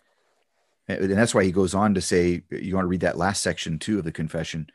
and 0.90 1.12
that's 1.12 1.34
why 1.36 1.44
he 1.44 1.52
goes 1.52 1.74
on 1.74 1.94
to 1.94 2.02
say 2.02 2.42
you 2.50 2.76
want 2.76 2.84
to 2.84 2.90
read 2.90 3.02
that 3.02 3.18
last 3.18 3.42
section 3.42 3.80
too 3.80 4.00
of 4.00 4.04
the 4.04 4.12
confession 4.12 4.68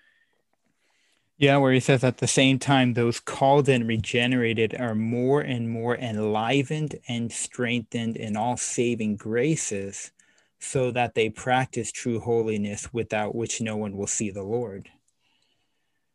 yeah 1.36 1.56
where 1.56 1.72
he 1.72 1.80
says 1.80 2.04
at 2.04 2.18
the 2.18 2.26
same 2.26 2.58
time 2.58 2.94
those 2.94 3.20
called 3.20 3.68
and 3.68 3.86
regenerated 3.88 4.74
are 4.78 4.94
more 4.94 5.40
and 5.40 5.68
more 5.68 5.96
enlivened 5.96 6.94
and 7.08 7.32
strengthened 7.32 8.16
in 8.16 8.36
all 8.36 8.56
saving 8.56 9.16
graces 9.16 10.12
so 10.60 10.90
that 10.90 11.14
they 11.14 11.28
practice 11.28 11.92
true 11.92 12.20
holiness 12.20 12.92
without 12.92 13.34
which 13.34 13.60
no 13.60 13.76
one 13.76 13.96
will 13.96 14.06
see 14.06 14.30
the 14.30 14.42
lord 14.42 14.88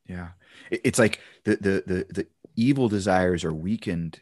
Yeah. 0.08 0.30
It's 0.72 1.00
like 1.00 1.20
the 1.46 1.56
the 1.58 1.84
the, 1.86 2.06
the 2.10 2.28
evil 2.56 2.90
desires 2.90 3.44
are 3.44 3.54
weakened, 3.54 4.22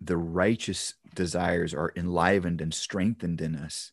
the 0.00 0.16
righteous 0.16 0.94
desires 1.14 1.74
are 1.74 1.92
enlivened 1.96 2.60
and 2.60 2.72
strengthened 2.72 3.40
in 3.40 3.56
us. 3.56 3.92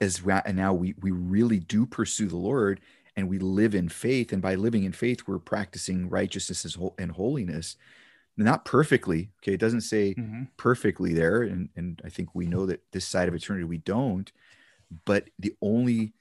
As 0.00 0.22
we, 0.22 0.32
and 0.32 0.56
now 0.56 0.72
we 0.72 0.94
we 1.00 1.10
really 1.10 1.58
do 1.58 1.86
pursue 1.86 2.28
the 2.28 2.36
Lord 2.36 2.80
and 3.16 3.28
we 3.28 3.38
live 3.38 3.74
in 3.74 3.88
faith, 3.88 4.32
and 4.32 4.40
by 4.40 4.54
living 4.54 4.84
in 4.84 4.92
faith, 4.92 5.22
we're 5.26 5.40
practicing 5.40 6.08
righteousness 6.08 6.76
and 6.98 7.12
holiness. 7.12 7.76
Not 8.36 8.64
perfectly, 8.64 9.30
okay. 9.42 9.54
It 9.54 9.60
doesn't 9.60 9.80
say 9.80 10.14
mm-hmm. 10.14 10.44
perfectly 10.56 11.12
there, 11.12 11.42
and 11.42 11.68
and 11.74 12.00
I 12.04 12.10
think 12.10 12.34
we 12.34 12.46
know 12.46 12.66
that 12.66 12.82
this 12.92 13.04
side 13.04 13.26
of 13.28 13.34
eternity 13.34 13.64
we 13.64 13.78
don't. 13.78 14.30
But 15.04 15.28
the 15.38 15.54
only 15.60 16.12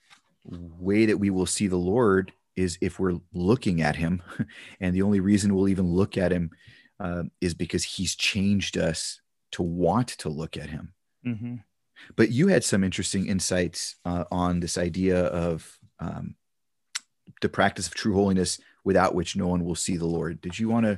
way 0.44 1.06
that 1.06 1.20
we 1.20 1.30
will 1.30 1.46
see 1.46 1.68
the 1.68 1.78
Lord 1.78 2.32
is 2.56 2.78
if 2.82 3.00
we're 3.00 3.20
looking 3.34 3.82
at 3.82 3.96
him. 3.96 4.22
And 4.80 4.96
the 4.96 5.04
only 5.04 5.20
reason 5.20 5.56
we'll 5.56 5.70
even 5.70 5.94
look 5.94 6.18
at 6.18 6.32
him 6.32 6.52
uh, 7.00 7.24
is 7.42 7.54
because 7.54 7.84
he's 7.84 8.16
changed 8.16 8.78
us 8.78 9.22
to 9.52 9.62
want 9.64 10.10
to 10.10 10.30
look 10.30 10.58
at 10.58 10.70
him. 10.70 10.94
Mm-hmm. 11.26 11.56
But 12.16 12.32
you 12.32 12.48
had 12.48 12.64
some 12.64 12.84
interesting 12.84 13.28
insights 13.28 13.96
uh, 14.06 14.26
on 14.32 14.60
this 14.60 14.78
idea 14.78 15.26
of 15.26 15.78
um, 16.00 16.36
the 17.42 17.50
practice 17.50 17.88
of 17.88 17.96
true 17.96 18.14
holiness 18.14 18.60
without 18.84 19.16
which 19.16 19.36
no 19.36 19.48
one 19.48 19.66
will 19.66 19.76
see 19.76 19.98
the 19.98 20.06
Lord. 20.06 20.42
Did 20.42 20.58
you 20.58 20.70
want 20.70 20.86
to 20.86 20.98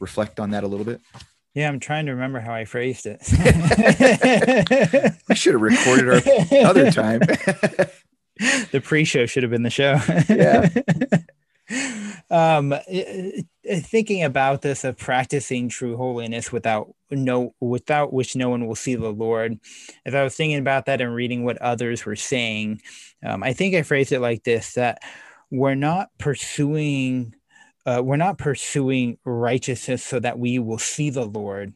reflect 0.00 0.40
on 0.40 0.50
that 0.50 0.64
a 0.64 0.68
little 0.68 0.86
bit? 0.86 1.00
Yeah, 1.54 1.68
I'm 1.68 1.78
trying 1.78 2.06
to 2.06 2.12
remember 2.12 2.40
how 2.40 2.52
I 2.52 2.64
phrased 2.64 3.06
it. 3.06 3.20
I 5.30 5.34
should 5.34 5.54
have 5.54 5.62
recorded 5.62 6.08
our 6.08 6.68
other 6.68 6.90
time. 6.90 7.20
the 8.72 8.80
pre-show 8.82 9.26
should 9.26 9.44
have 9.44 9.52
been 9.52 9.62
the 9.62 9.70
show. 9.70 10.00
yeah. 10.28 10.68
um 12.30 12.74
thinking 13.64 14.22
about 14.22 14.62
this 14.62 14.84
of 14.84 14.96
practicing 14.96 15.68
true 15.68 15.96
holiness 15.96 16.52
without 16.52 16.94
no 17.10 17.54
without 17.60 18.12
which 18.12 18.36
no 18.36 18.48
one 18.48 18.66
will 18.66 18.74
see 18.74 18.94
the 18.94 19.12
lord 19.12 19.58
as 20.04 20.14
i 20.14 20.22
was 20.22 20.34
thinking 20.34 20.58
about 20.58 20.86
that 20.86 21.00
and 21.00 21.14
reading 21.14 21.44
what 21.44 21.58
others 21.58 22.04
were 22.04 22.16
saying 22.16 22.80
um, 23.24 23.42
i 23.42 23.52
think 23.52 23.74
i 23.74 23.82
phrased 23.82 24.12
it 24.12 24.20
like 24.20 24.42
this 24.44 24.74
that 24.74 24.98
we're 25.50 25.74
not 25.74 26.08
pursuing 26.18 27.34
uh, 27.86 28.00
we're 28.02 28.16
not 28.16 28.38
pursuing 28.38 29.18
righteousness 29.24 30.02
so 30.02 30.18
that 30.18 30.38
we 30.38 30.58
will 30.58 30.78
see 30.78 31.10
the 31.10 31.26
lord 31.26 31.72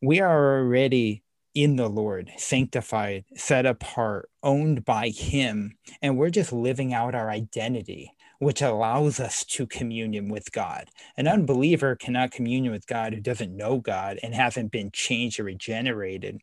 we 0.00 0.20
are 0.20 0.60
already 0.60 1.22
in 1.54 1.74
the 1.74 1.88
Lord, 1.88 2.30
sanctified, 2.36 3.24
set 3.34 3.66
apart, 3.66 4.28
owned 4.44 4.84
by 4.84 5.08
Him. 5.08 5.76
And 6.00 6.16
we're 6.16 6.30
just 6.30 6.52
living 6.52 6.94
out 6.94 7.16
our 7.16 7.30
identity, 7.30 8.12
which 8.38 8.62
allows 8.62 9.18
us 9.18 9.44
to 9.44 9.66
communion 9.66 10.28
with 10.28 10.52
God. 10.52 10.90
An 11.16 11.26
unbeliever 11.26 11.96
cannot 11.96 12.30
communion 12.30 12.72
with 12.72 12.86
God 12.86 13.12
who 13.12 13.20
doesn't 13.20 13.56
know 13.56 13.78
God 13.78 14.18
and 14.22 14.34
haven't 14.34 14.70
been 14.70 14.90
changed 14.92 15.40
or 15.40 15.44
regenerated. 15.44 16.40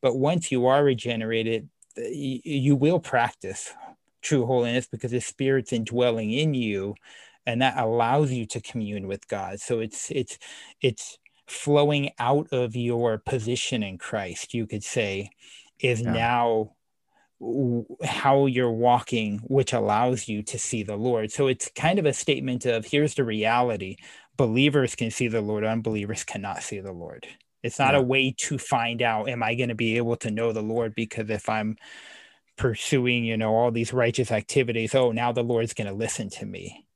But 0.00 0.16
once 0.16 0.52
you 0.52 0.66
are 0.66 0.84
regenerated, 0.84 1.68
uh, 1.96 2.02
you 2.10 2.76
will 2.76 3.00
practice 3.00 3.72
true 4.20 4.46
holiness 4.46 4.86
because 4.86 5.10
the 5.10 5.20
Spirit's 5.20 5.72
indwelling 5.72 6.30
in 6.30 6.52
you 6.54 6.94
and 7.48 7.62
that 7.62 7.78
allows 7.78 8.30
you 8.30 8.44
to 8.44 8.60
commune 8.60 9.06
with 9.06 9.26
God. 9.26 9.58
So 9.58 9.80
it's 9.80 10.10
it's 10.10 10.38
it's 10.82 11.18
flowing 11.46 12.10
out 12.18 12.46
of 12.52 12.76
your 12.76 13.16
position 13.16 13.82
in 13.82 13.96
Christ, 13.96 14.52
you 14.52 14.66
could 14.66 14.84
say, 14.84 15.30
is 15.80 16.02
yeah. 16.02 16.12
now 16.12 16.72
how 18.04 18.46
you're 18.46 18.70
walking, 18.70 19.38
which 19.44 19.72
allows 19.72 20.28
you 20.28 20.42
to 20.42 20.58
see 20.58 20.82
the 20.82 20.96
Lord. 20.96 21.30
So 21.30 21.46
it's 21.46 21.70
kind 21.74 21.98
of 21.98 22.06
a 22.06 22.12
statement 22.12 22.66
of 22.66 22.84
here's 22.84 23.14
the 23.14 23.24
reality 23.24 23.96
believers 24.36 24.94
can 24.94 25.10
see 25.10 25.28
the 25.28 25.40
Lord, 25.40 25.64
unbelievers 25.64 26.24
cannot 26.24 26.62
see 26.62 26.80
the 26.80 26.92
Lord. 26.92 27.26
It's 27.62 27.78
not 27.78 27.94
yeah. 27.94 28.00
a 28.00 28.02
way 28.02 28.34
to 28.38 28.56
find 28.56 29.02
out, 29.02 29.28
am 29.28 29.42
I 29.42 29.56
going 29.56 29.68
to 29.68 29.74
be 29.74 29.96
able 29.96 30.16
to 30.18 30.30
know 30.30 30.52
the 30.52 30.62
Lord? 30.62 30.94
Because 30.94 31.28
if 31.28 31.48
I'm 31.48 31.76
pursuing, 32.56 33.24
you 33.24 33.36
know, 33.36 33.52
all 33.52 33.72
these 33.72 33.92
righteous 33.92 34.30
activities, 34.30 34.94
oh, 34.94 35.10
now 35.10 35.32
the 35.32 35.42
Lord's 35.42 35.74
going 35.74 35.88
to 35.88 35.92
listen 35.92 36.30
to 36.30 36.46
me. 36.46 36.86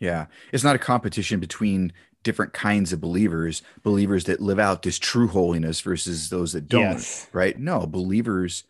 Yeah. 0.00 0.26
It's 0.52 0.64
not 0.64 0.74
a 0.74 0.80
competition 0.80 1.38
between 1.38 1.92
different 2.22 2.52
kinds 2.52 2.92
of 2.92 3.00
believers 3.00 3.62
believers 3.82 4.24
that 4.24 4.40
live 4.40 4.58
out 4.58 4.82
this 4.82 4.98
true 4.98 5.28
holiness 5.28 5.80
versus 5.80 6.28
those 6.28 6.52
that 6.52 6.68
don't 6.68 6.82
yes. 6.82 7.26
right 7.32 7.58
no 7.58 7.86
believers 7.86 8.64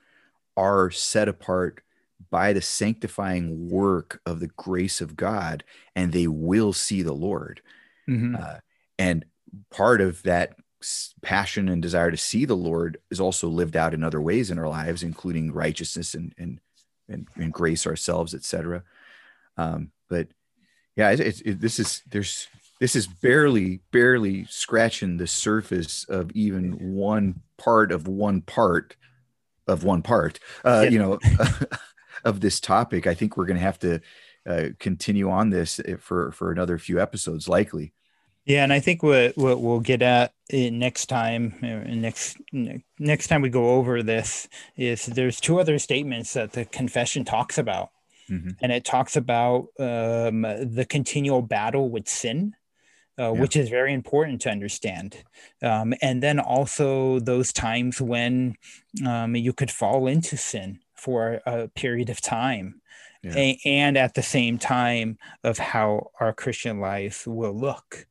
are 0.60 0.90
set 0.90 1.26
apart 1.26 1.82
by 2.30 2.52
the 2.52 2.60
sanctifying 2.60 3.70
work 3.70 4.20
of 4.26 4.40
the 4.40 4.48
grace 4.48 5.00
of 5.00 5.16
god 5.16 5.64
and 5.96 6.12
they 6.12 6.26
will 6.26 6.74
see 6.74 7.00
the 7.00 7.14
lord 7.14 7.62
mm-hmm. 8.08 8.36
uh, 8.38 8.58
and 8.98 9.24
part 9.70 10.02
of 10.02 10.22
that 10.22 10.54
passion 11.22 11.68
and 11.68 11.80
desire 11.80 12.10
to 12.10 12.16
see 12.16 12.44
the 12.44 12.54
lord 12.54 12.98
is 13.10 13.20
also 13.20 13.48
lived 13.48 13.76
out 13.76 13.94
in 13.94 14.04
other 14.04 14.20
ways 14.20 14.50
in 14.50 14.58
our 14.58 14.68
lives 14.68 15.02
including 15.02 15.50
righteousness 15.50 16.14
and 16.14 16.34
and 16.36 16.60
and, 17.08 17.26
and 17.36 17.52
grace 17.52 17.86
ourselves 17.86 18.34
etc 18.34 18.82
um, 19.56 19.90
but 20.08 20.28
yeah 20.94 21.10
it, 21.10 21.42
it, 21.44 21.60
this 21.60 21.78
is 21.78 22.02
there's 22.10 22.46
this 22.80 22.94
is 22.94 23.06
barely 23.06 23.80
barely 23.92 24.44
scratching 24.46 25.16
the 25.16 25.26
surface 25.26 26.04
of 26.04 26.30
even 26.32 26.94
one 26.94 27.40
part 27.58 27.92
of 27.92 28.06
one 28.06 28.42
part 28.42 28.96
of 29.66 29.84
one 29.84 30.02
part 30.02 30.38
uh, 30.64 30.82
yeah. 30.84 30.90
you 30.90 30.98
know 30.98 31.18
of 32.24 32.40
this 32.40 32.60
topic 32.60 33.06
i 33.06 33.14
think 33.14 33.36
we're 33.36 33.46
going 33.46 33.56
to 33.56 33.62
have 33.62 33.78
to 33.78 34.00
uh, 34.46 34.68
continue 34.78 35.30
on 35.30 35.50
this 35.50 35.80
for 35.98 36.32
for 36.32 36.50
another 36.50 36.78
few 36.78 37.00
episodes 37.00 37.48
likely 37.48 37.92
yeah 38.44 38.62
and 38.62 38.72
i 38.72 38.80
think 38.80 39.02
what 39.02 39.36
what 39.36 39.60
we'll 39.60 39.80
get 39.80 40.02
at 40.02 40.32
next 40.52 41.06
time 41.06 41.54
uh, 41.62 41.88
next 41.94 42.38
next 42.98 43.26
time 43.28 43.42
we 43.42 43.48
go 43.48 43.70
over 43.70 44.02
this 44.02 44.48
is 44.76 45.06
there's 45.06 45.40
two 45.40 45.60
other 45.60 45.78
statements 45.78 46.32
that 46.34 46.52
the 46.52 46.64
confession 46.64 47.24
talks 47.24 47.58
about 47.58 47.90
mm-hmm. 48.30 48.50
and 48.60 48.72
it 48.72 48.84
talks 48.84 49.16
about 49.16 49.68
um, 49.78 50.42
the 50.42 50.86
continual 50.88 51.42
battle 51.42 51.90
with 51.90 52.08
sin 52.08 52.54
uh, 53.20 53.32
yeah. 53.34 53.40
which 53.40 53.54
is 53.54 53.68
very 53.68 53.92
important 53.92 54.40
to 54.40 54.50
understand. 54.50 55.22
Um, 55.62 55.92
and 56.00 56.22
then 56.22 56.40
also 56.40 57.20
those 57.20 57.52
times 57.52 58.00
when 58.00 58.56
um, 59.06 59.36
you 59.36 59.52
could 59.52 59.70
fall 59.70 60.06
into 60.06 60.36
sin 60.38 60.80
for 60.94 61.40
a 61.44 61.68
period 61.68 62.08
of 62.08 62.22
time. 62.22 62.80
Yeah. 63.22 63.36
A- 63.36 63.60
and 63.66 63.98
at 63.98 64.14
the 64.14 64.22
same 64.22 64.56
time 64.56 65.18
of 65.44 65.58
how 65.58 66.10
our 66.18 66.32
Christian 66.32 66.80
life 66.80 67.26
will 67.26 67.52
look 67.52 68.06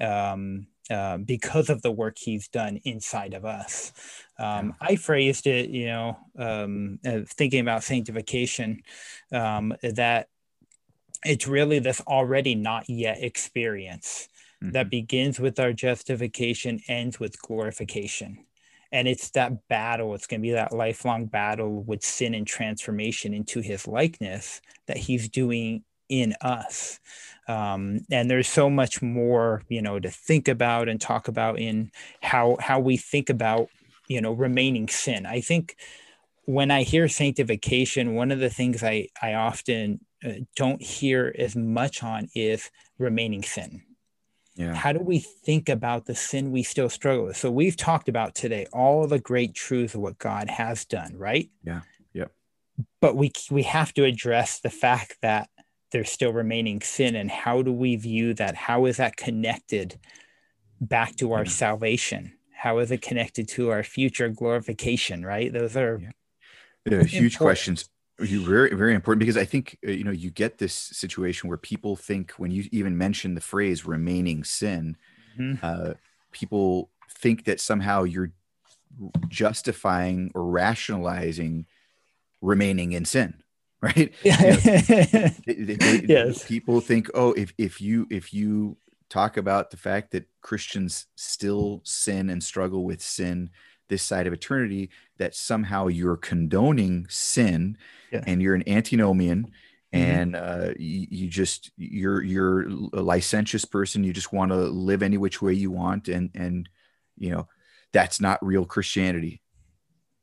um, 0.00 0.68
uh, 0.88 1.16
because 1.16 1.68
of 1.68 1.82
the 1.82 1.90
work 1.90 2.16
he's 2.18 2.46
done 2.46 2.78
inside 2.84 3.34
of 3.34 3.44
us. 3.44 3.92
Um, 4.38 4.76
I 4.80 4.94
phrased 4.94 5.48
it, 5.48 5.70
you 5.70 5.86
know, 5.86 6.18
um, 6.38 7.00
uh, 7.04 7.20
thinking 7.26 7.60
about 7.60 7.82
sanctification, 7.82 8.82
um, 9.32 9.74
that 9.82 10.28
it's 11.24 11.46
really 11.46 11.78
this 11.78 12.00
already 12.02 12.54
not 12.54 12.88
yet 12.88 13.22
experience 13.22 14.28
mm-hmm. 14.62 14.72
that 14.72 14.90
begins 14.90 15.40
with 15.40 15.58
our 15.58 15.72
justification, 15.72 16.80
ends 16.88 17.18
with 17.18 17.40
glorification. 17.40 18.44
And 18.92 19.08
it's 19.08 19.30
that 19.30 19.68
battle, 19.68 20.14
it's 20.14 20.26
going 20.26 20.40
to 20.40 20.46
be 20.46 20.52
that 20.52 20.72
lifelong 20.72 21.26
battle 21.26 21.82
with 21.82 22.04
sin 22.04 22.34
and 22.34 22.46
transformation 22.46 23.32
into 23.32 23.60
his 23.60 23.88
likeness 23.88 24.60
that 24.86 24.98
he's 24.98 25.28
doing 25.30 25.82
in 26.10 26.34
us. 26.42 27.00
Um, 27.48 28.00
and 28.10 28.30
there's 28.30 28.48
so 28.48 28.68
much 28.68 29.00
more, 29.00 29.62
you 29.68 29.80
know, 29.80 29.98
to 29.98 30.10
think 30.10 30.46
about 30.46 30.90
and 30.90 31.00
talk 31.00 31.26
about 31.26 31.58
in 31.58 31.90
how 32.20 32.58
how 32.60 32.80
we 32.80 32.98
think 32.98 33.30
about, 33.30 33.68
you 34.08 34.20
know, 34.20 34.32
remaining 34.32 34.88
sin. 34.88 35.24
I 35.24 35.40
think 35.40 35.76
when 36.44 36.70
I 36.70 36.82
hear 36.82 37.08
sanctification, 37.08 38.14
one 38.14 38.30
of 38.30 38.40
the 38.40 38.50
things 38.50 38.82
I 38.82 39.08
I 39.22 39.34
often 39.34 40.00
uh, 40.22 40.32
don't 40.54 40.82
hear 40.82 41.34
as 41.38 41.56
much 41.56 42.02
on 42.02 42.28
is 42.34 42.70
remaining 42.98 43.42
sin 43.42 43.82
yeah. 44.54 44.74
How 44.74 44.92
do 44.92 45.00
we 45.00 45.18
think 45.18 45.68
about 45.68 46.04
the 46.04 46.14
sin 46.14 46.52
we 46.52 46.62
still 46.62 46.90
struggle 46.90 47.26
with? 47.26 47.36
So 47.36 47.50
we've 47.50 47.76
talked 47.76 48.08
about 48.08 48.34
today 48.34 48.66
all 48.72 49.06
the 49.06 49.18
great 49.18 49.54
truths 49.54 49.94
of 49.94 50.00
what 50.00 50.18
God 50.18 50.50
has 50.50 50.84
done, 50.84 51.16
right? 51.16 51.50
Yeah. 51.64 51.80
Yep. 52.12 52.32
But 53.00 53.16
we 53.16 53.32
we 53.50 53.62
have 53.62 53.94
to 53.94 54.04
address 54.04 54.60
the 54.60 54.70
fact 54.70 55.16
that 55.22 55.48
there's 55.90 56.10
still 56.10 56.32
remaining 56.32 56.80
sin 56.80 57.16
and 57.16 57.30
how 57.30 57.62
do 57.62 57.72
we 57.72 57.96
view 57.96 58.34
that? 58.34 58.54
How 58.54 58.86
is 58.86 58.98
that 58.98 59.16
connected 59.16 59.98
back 60.80 61.16
to 61.16 61.32
our 61.32 61.44
yeah. 61.44 61.50
salvation? 61.50 62.34
How 62.54 62.78
is 62.78 62.90
it 62.90 63.02
connected 63.02 63.48
to 63.48 63.70
our 63.70 63.82
future 63.82 64.28
glorification, 64.28 65.24
right? 65.24 65.52
Those 65.52 65.76
are 65.76 65.98
yeah. 66.02 66.10
Yeah, 66.84 67.04
huge 67.04 67.38
questions 67.38 67.88
you 68.20 68.44
very 68.44 68.74
very 68.74 68.94
important 68.94 69.20
because 69.20 69.36
i 69.36 69.44
think 69.44 69.78
uh, 69.86 69.90
you 69.90 70.04
know 70.04 70.10
you 70.10 70.30
get 70.30 70.58
this 70.58 70.74
situation 70.74 71.48
where 71.48 71.58
people 71.58 71.96
think 71.96 72.32
when 72.32 72.50
you 72.50 72.68
even 72.70 72.96
mention 72.96 73.34
the 73.34 73.40
phrase 73.40 73.86
remaining 73.86 74.44
sin 74.44 74.96
mm-hmm. 75.38 75.54
uh, 75.64 75.94
people 76.30 76.90
think 77.10 77.44
that 77.44 77.60
somehow 77.60 78.02
you're 78.02 78.32
justifying 79.28 80.30
or 80.34 80.44
rationalizing 80.44 81.66
remaining 82.40 82.92
in 82.92 83.04
sin 83.04 83.42
right? 83.82 84.14
Yeah. 84.22 84.40
You 84.40 84.50
know, 84.52 85.28
they- 85.46 85.74
they- 85.74 86.06
Yes. 86.06 86.46
People 86.46 86.80
think, 86.80 87.10
oh, 87.14 87.32
if 87.32 87.52
if 87.58 87.80
you 87.80 88.06
if 88.10 88.32
you 88.32 88.76
talk 89.08 89.36
about 89.36 89.72
the 89.72 89.76
fact 89.76 90.12
that 90.12 90.28
Christians 90.40 91.06
still 91.16 91.80
sin 91.82 92.30
and 92.30 92.42
struggle 92.42 92.84
with 92.84 93.02
sin 93.02 93.50
this 93.88 94.02
side 94.02 94.26
of 94.26 94.32
eternity, 94.32 94.90
that 95.18 95.34
somehow 95.34 95.86
you're 95.88 96.16
condoning 96.16 97.06
sin 97.08 97.76
Yeah. 98.10 98.24
and 98.26 98.40
you're 98.42 98.54
an 98.54 98.68
antinomian 98.68 99.44
Mhm. 99.44 99.52
and 99.92 100.36
uh, 100.36 100.72
you, 100.78 101.06
you 101.10 101.28
just 101.28 101.70
you're 101.76 102.22
you're 102.22 102.62
a 102.94 103.02
licentious 103.02 103.64
person. 103.64 104.04
You 104.04 104.12
just 104.12 104.32
want 104.32 104.50
to 104.50 104.56
live 104.56 105.02
any 105.02 105.18
which 105.18 105.42
way 105.42 105.52
you 105.52 105.70
want, 105.70 106.08
and 106.08 106.30
and 106.34 106.68
you 107.18 107.30
know 107.30 107.48
that's 107.92 108.18
not 108.20 108.44
real 108.44 108.64
Christianity. 108.64 109.42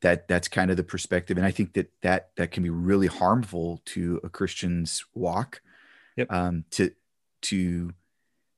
That 0.02 0.26
that's 0.26 0.48
kind 0.48 0.70
of 0.70 0.76
the 0.76 0.82
perspective, 0.82 1.36
and 1.36 1.46
I 1.46 1.50
think 1.52 1.74
that 1.74 1.92
that 2.02 2.30
that 2.36 2.50
can 2.50 2.62
be 2.62 2.70
really 2.70 3.06
harmful 3.06 3.80
to 3.86 4.20
a 4.24 4.28
Christian's 4.28 5.04
walk. 5.14 5.60
Yep. 6.16 6.32
Um, 6.32 6.64
to 6.72 6.90
to 7.42 7.92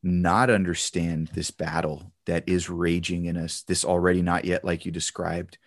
not 0.03 0.51
understand 0.51 1.29
this 1.35 1.51
battle 1.51 2.12
that 2.27 2.45
is 2.47 2.71
raging 2.71 3.27
in 3.27 3.37
us, 3.37 3.63
this 3.63 3.85
already 3.85 4.23
not 4.23 4.45
yet 4.45 4.65
like 4.65 4.85
you 4.85 4.93
described. 4.93 5.59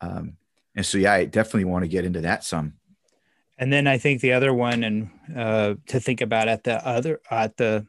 Um, 0.00 0.36
and 0.74 0.84
so, 0.84 0.98
yeah, 0.98 1.12
I 1.12 1.24
definitely 1.24 1.64
want 1.64 1.84
to 1.84 1.88
get 1.88 2.04
into 2.04 2.20
that 2.22 2.44
some. 2.44 2.74
And 3.58 3.72
then 3.72 3.86
I 3.86 3.98
think 3.98 4.20
the 4.20 4.32
other 4.32 4.54
one, 4.54 4.82
and 4.84 5.10
uh, 5.36 5.74
to 5.88 6.00
think 6.00 6.20
about 6.22 6.48
at 6.48 6.64
the 6.64 6.86
other 6.86 7.20
at 7.30 7.56
the 7.58 7.86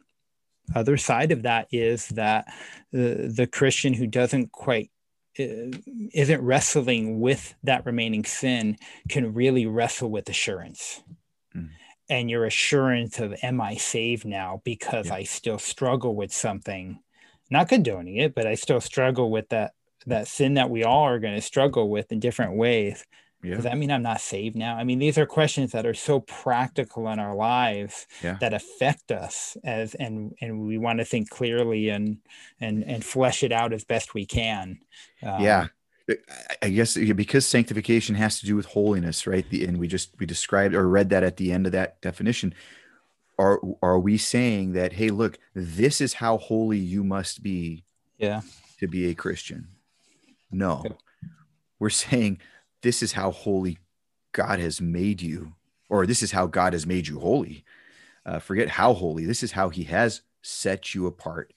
other 0.75 0.97
side 0.97 1.31
of 1.31 1.43
that 1.43 1.67
is 1.71 2.09
that 2.09 2.53
the 2.91 3.31
the 3.33 3.47
Christian 3.47 3.93
who 3.93 4.05
doesn't 4.05 4.51
quite 4.51 4.91
uh, 5.39 5.71
isn't 6.13 6.41
wrestling 6.41 7.21
with 7.21 7.55
that 7.63 7.85
remaining 7.85 8.25
sin 8.25 8.77
can 9.07 9.33
really 9.33 9.65
wrestle 9.65 10.11
with 10.11 10.27
assurance. 10.27 11.01
Mm. 11.55 11.69
And 12.09 12.29
your 12.29 12.43
assurance 12.43 13.19
of 13.19 13.33
am 13.41 13.61
I 13.61 13.75
saved 13.75 14.25
now 14.25 14.61
because 14.65 15.07
Yeah. 15.07 15.15
I 15.15 15.23
still 15.23 15.59
struggle 15.59 16.15
with 16.15 16.33
something, 16.33 16.99
not 17.51 17.69
condoning 17.69 18.17
it, 18.17 18.33
but 18.33 18.47
I 18.47 18.55
still 18.55 18.81
struggle 18.81 19.29
with 19.29 19.49
that 19.49 19.73
that 20.07 20.27
sin 20.27 20.55
that 20.55 20.69
we 20.71 20.83
all 20.83 21.03
are 21.03 21.19
going 21.19 21.35
to 21.35 21.41
struggle 21.41 21.89
with 21.89 22.11
in 22.11 22.19
different 22.19 22.55
ways. 22.55 23.05
Yeah. 23.43 23.55
Does 23.55 23.63
that 23.65 23.77
mean 23.77 23.91
I'm 23.91 24.03
not 24.03 24.21
saved 24.21 24.55
now? 24.55 24.75
I 24.75 24.83
mean, 24.83 24.99
these 24.99 25.17
are 25.17 25.25
questions 25.25 25.71
that 25.71 25.85
are 25.85 25.93
so 25.95 26.19
practical 26.21 27.07
in 27.09 27.19
our 27.19 27.35
lives 27.35 28.07
Yeah. 28.23 28.37
that 28.39 28.53
affect 28.53 29.11
us 29.11 29.57
as 29.63 29.93
and 29.95 30.33
and 30.41 30.61
we 30.65 30.77
want 30.77 30.99
to 30.99 31.05
think 31.05 31.29
clearly 31.29 31.89
and 31.89 32.17
and 32.59 32.83
and 32.83 33.03
flesh 33.03 33.43
it 33.43 33.51
out 33.51 33.73
as 33.73 33.83
best 33.83 34.13
we 34.13 34.25
can. 34.25 34.79
Um, 35.23 35.41
yeah 35.41 35.67
I- 36.61 36.69
guess 36.69 36.97
because 36.97 37.45
sanctification 37.45 38.15
has 38.15 38.39
to 38.39 38.45
do 38.45 38.55
with 38.55 38.65
holiness 38.65 39.25
right 39.27 39.47
the 39.49 39.65
and 39.65 39.77
we 39.77 39.87
just 39.87 40.11
we 40.19 40.25
described 40.25 40.73
or 40.75 40.87
read 40.87 41.09
that 41.09 41.23
at 41.23 41.37
the 41.37 41.51
end 41.51 41.65
of 41.65 41.71
that 41.71 42.01
definition 42.01 42.53
are 43.39 43.59
are 43.81 43.99
we 43.99 44.17
saying 44.17 44.73
that 44.73 44.93
hey 44.93 45.09
look 45.09 45.37
this 45.53 46.01
is 46.01 46.15
how 46.15 46.37
holy 46.37 46.77
you 46.77 47.03
must 47.03 47.41
be 47.43 47.83
Yeah. 48.17 48.41
to 48.79 48.87
be 48.87 49.07
a 49.09 49.13
christian? 49.15 49.67
No. 50.51 50.83
We're 51.79 51.89
saying 51.89 52.39
this 52.81 53.01
is 53.01 53.13
how 53.13 53.31
holy 53.31 53.77
god 54.33 54.59
has 54.59 54.79
made 54.81 55.21
you 55.21 55.53
or 55.89 56.05
this 56.05 56.21
is 56.23 56.31
how 56.31 56.45
god 56.47 56.73
has 56.73 56.85
made 56.85 57.07
you 57.07 57.19
holy. 57.19 57.63
Uh, 58.25 58.39
forget 58.39 58.69
how 58.69 58.93
holy. 58.93 59.25
This 59.25 59.41
is 59.43 59.53
how 59.53 59.69
he 59.69 59.83
has 59.85 60.21
set 60.43 60.93
you 60.93 61.07
apart. 61.07 61.53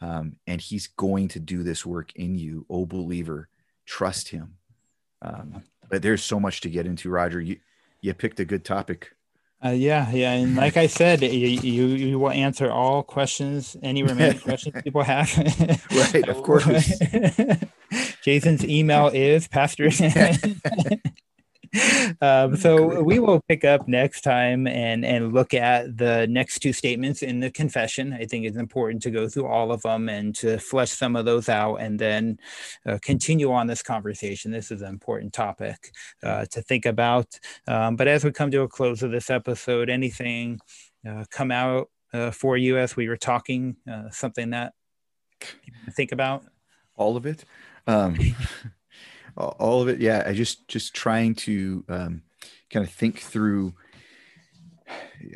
Um, 0.00 0.36
and 0.46 0.60
he's 0.60 0.86
going 0.88 1.28
to 1.28 1.38
do 1.40 1.62
this 1.62 1.84
work 1.86 2.12
in 2.16 2.36
you 2.36 2.66
oh 2.68 2.86
believer. 2.86 3.48
Trust 3.86 4.28
him. 4.30 4.54
Um, 5.22 5.62
but 5.88 6.02
there's 6.02 6.24
so 6.24 6.40
much 6.40 6.60
to 6.62 6.70
get 6.70 6.86
into 6.86 7.10
roger. 7.10 7.40
You 7.40 7.58
you 8.00 8.14
picked 8.14 8.40
a 8.40 8.44
good 8.44 8.64
topic 8.64 9.12
Uh, 9.62 9.70
yeah, 9.70 10.10
yeah, 10.10 10.32
and 10.32 10.56
like 10.56 10.78
I 10.78 10.86
said, 10.86 11.20
you, 11.20 11.28
you 11.28 11.86
you 11.88 12.18
will 12.18 12.30
answer 12.30 12.70
all 12.70 13.02
questions, 13.02 13.76
any 13.82 14.02
remaining 14.02 14.38
questions 14.48 14.74
people 14.82 15.02
have. 15.02 15.36
Right, 15.90 16.26
of 16.28 16.42
course. 16.42 16.98
Jason's 18.22 18.64
email 18.64 19.08
is 19.08 19.48
pastor. 19.48 19.90
um, 22.20 22.56
so 22.56 23.02
we 23.02 23.18
will 23.18 23.40
pick 23.48 23.64
up 23.64 23.86
next 23.86 24.22
time 24.22 24.66
and 24.66 25.04
and 25.04 25.32
look 25.32 25.54
at 25.54 25.96
the 25.96 26.26
next 26.28 26.58
two 26.58 26.72
statements 26.72 27.22
in 27.22 27.40
the 27.40 27.50
confession. 27.50 28.12
I 28.12 28.24
think 28.24 28.44
it's 28.44 28.56
important 28.56 29.02
to 29.02 29.10
go 29.10 29.28
through 29.28 29.46
all 29.46 29.70
of 29.70 29.82
them 29.82 30.08
and 30.08 30.34
to 30.36 30.58
flesh 30.58 30.90
some 30.90 31.16
of 31.16 31.24
those 31.24 31.48
out, 31.48 31.76
and 31.76 31.98
then 31.98 32.38
uh, 32.86 32.98
continue 33.02 33.52
on 33.52 33.66
this 33.66 33.82
conversation. 33.82 34.50
This 34.50 34.70
is 34.70 34.82
an 34.82 34.88
important 34.88 35.32
topic 35.32 35.92
uh, 36.22 36.46
to 36.46 36.62
think 36.62 36.86
about. 36.86 37.38
Um, 37.68 37.96
but 37.96 38.08
as 38.08 38.24
we 38.24 38.32
come 38.32 38.50
to 38.50 38.62
a 38.62 38.68
close 38.68 39.02
of 39.02 39.12
this 39.12 39.30
episode, 39.30 39.88
anything 39.88 40.58
uh, 41.08 41.24
come 41.30 41.52
out 41.52 41.88
uh, 42.12 42.32
for 42.32 42.56
you 42.56 42.78
as 42.78 42.96
we 42.96 43.08
were 43.08 43.16
talking? 43.16 43.76
Uh, 43.90 44.10
something 44.10 44.50
that 44.50 44.72
you 45.64 45.92
think 45.92 46.12
about? 46.12 46.44
all 47.00 47.16
of 47.16 47.26
it 47.26 47.44
um 47.86 48.16
all 49.36 49.82
of 49.82 49.88
it. 49.88 50.00
Yeah 50.00 50.22
i 50.26 50.32
just 50.32 50.68
just 50.68 50.94
trying 50.94 51.34
to 51.34 51.84
um 51.88 52.22
kind 52.70 52.84
of 52.86 52.92
think 52.92 53.18
through 53.18 53.74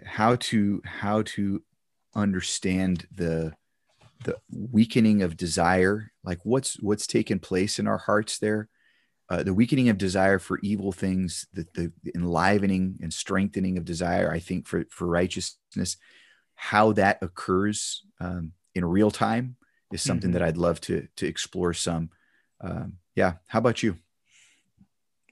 how 0.05 0.37
to 0.37 0.81
how 0.85 1.23
to 1.23 1.63
understand 2.15 3.07
the 3.15 3.53
the 4.25 4.37
weakening 4.51 5.23
of 5.23 5.37
desire. 5.37 6.11
Like 6.25 6.41
what's 6.45 6.81
what's 6.81 7.07
taken 7.07 7.39
place 7.39 7.79
in 7.79 7.87
our 7.87 7.99
hearts 7.99 8.39
there? 8.39 8.69
Uh, 9.29 9.43
the 9.43 9.55
weakening 9.55 9.89
of 9.89 9.99
desire 9.99 10.39
for 10.39 10.59
evil 10.63 10.93
things 10.93 11.47
the, 11.53 11.67
the 11.75 11.91
enlivening 12.15 12.99
and 13.03 13.11
strengthening 13.13 13.79
of 13.79 13.85
desire 13.85 14.31
i 14.31 14.39
think 14.39 14.67
for 14.67 14.85
for 14.91 15.07
righteousness. 15.07 15.97
How 16.57 16.93
that 16.93 17.19
occurs 17.23 18.03
um, 18.21 18.53
in 18.75 18.85
real 18.85 19.11
time 19.11 19.57
is 19.93 20.03
something 20.03 20.31
Mhm. 20.31 20.35
that 20.35 20.43
i'd 20.43 20.57
love 20.59 20.79
to 20.83 21.09
to 21.17 21.27
explore 21.27 21.73
some 21.73 22.11
um, 22.61 22.99
yeah 23.15 23.35
how 23.47 23.59
about 23.59 23.83
you 23.83 23.97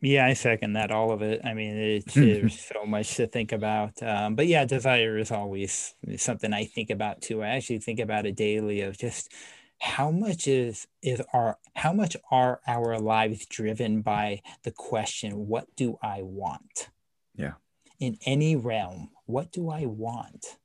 Yeah, 0.03 0.27
I 0.27 0.35
second 0.35 0.73
that. 0.73 0.91
All 0.91 1.13
of 1.13 1.23
it. 1.23 1.41
I 1.45 1.55
mean, 1.55 1.77
it's, 1.77 2.15
there's 2.15 2.59
so 2.59 2.85
much 2.85 3.15
to 3.17 3.29
think 3.29 3.53
about. 3.53 4.03
Um, 4.03 4.35
but 4.35 4.49
yeah, 4.49 4.65
desire 4.65 5.17
is 5.17 5.31
always 5.31 5.95
something 6.17 6.53
I 6.53 6.65
think 6.65 6.91
about 6.91 7.23
too. 7.23 7.41
I 7.41 7.51
actually 7.51 7.79
think 7.79 8.01
about 8.01 8.27
it 8.27 8.35
daily 8.35 8.81
of 8.81 8.99
just 8.99 9.33
how 9.79 10.11
much 10.11 10.47
is 10.47 10.87
is 11.03 11.23
our 11.33 11.59
how 11.75 11.93
much 11.93 12.17
are 12.31 12.61
our 12.67 12.99
lives 12.99 13.47
driven 13.47 14.03
by 14.03 14.43
the 14.65 14.71
question, 14.71 15.47
what 15.47 15.67
do 15.77 15.99
I 16.03 16.23
want? 16.23 16.89
Yeah. 17.37 17.55
In 17.99 18.19
any 18.27 18.57
realm, 18.57 19.11
what 19.27 19.53
do 19.53 19.71
I 19.71 19.87
want? 19.87 20.59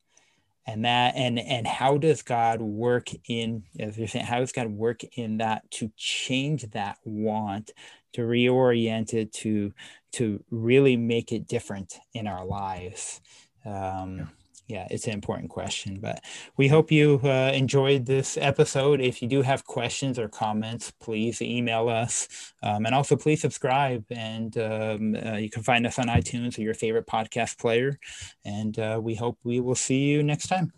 And 0.67 0.85
that 0.85 1.15
and 1.15 1.39
and 1.39 1.67
how 1.67 1.97
does 1.97 2.21
god 2.21 2.61
work 2.61 3.09
in 3.27 3.63
as 3.79 3.97
you're 3.97 4.07
saying 4.07 4.25
how 4.25 4.39
does 4.39 4.51
god 4.51 4.67
work 4.69 5.01
in 5.15 5.37
that 5.37 5.69
to 5.71 5.91
change 5.97 6.63
that 6.71 6.97
want 7.05 7.71
to 8.13 8.21
reorient 8.23 9.13
it 9.13 9.33
to 9.33 9.73
to 10.11 10.43
really 10.51 10.97
make 10.97 11.31
it 11.31 11.47
different 11.47 11.95
in 12.13 12.27
our 12.27 12.45
lives 12.45 13.21
um. 13.65 14.29
Yeah, 14.67 14.87
it's 14.89 15.07
an 15.07 15.13
important 15.13 15.49
question 15.49 15.99
but 15.99 16.23
we 16.57 16.67
hope 16.67 16.91
you 16.91 17.19
uh, 17.23 17.51
enjoyed 17.53 18.05
this 18.05 18.37
episode 18.37 19.01
if 19.01 19.21
you 19.21 19.27
do 19.27 19.41
have 19.41 19.65
questions 19.65 20.19
or 20.19 20.27
comments 20.27 20.91
please 20.99 21.41
email 21.41 21.89
us 21.89 22.27
um, 22.63 22.85
and 22.85 22.93
also 22.93 23.15
please 23.15 23.41
subscribe 23.41 24.03
and 24.11 24.57
um, 24.57 25.15
uh, 25.15 25.35
you 25.35 25.49
can 25.49 25.63
find 25.63 25.85
us 25.85 25.97
on 25.97 26.07
itunes 26.07 26.57
or 26.57 26.61
your 26.61 26.73
favorite 26.73 27.07
podcast 27.07 27.57
player 27.57 27.97
and 28.45 28.77
uh, 28.79 28.99
we 29.01 29.15
hope 29.15 29.37
we 29.43 29.59
will 29.59 29.75
see 29.75 30.05
you 30.05 30.23
next 30.23 30.47
time. 30.47 30.73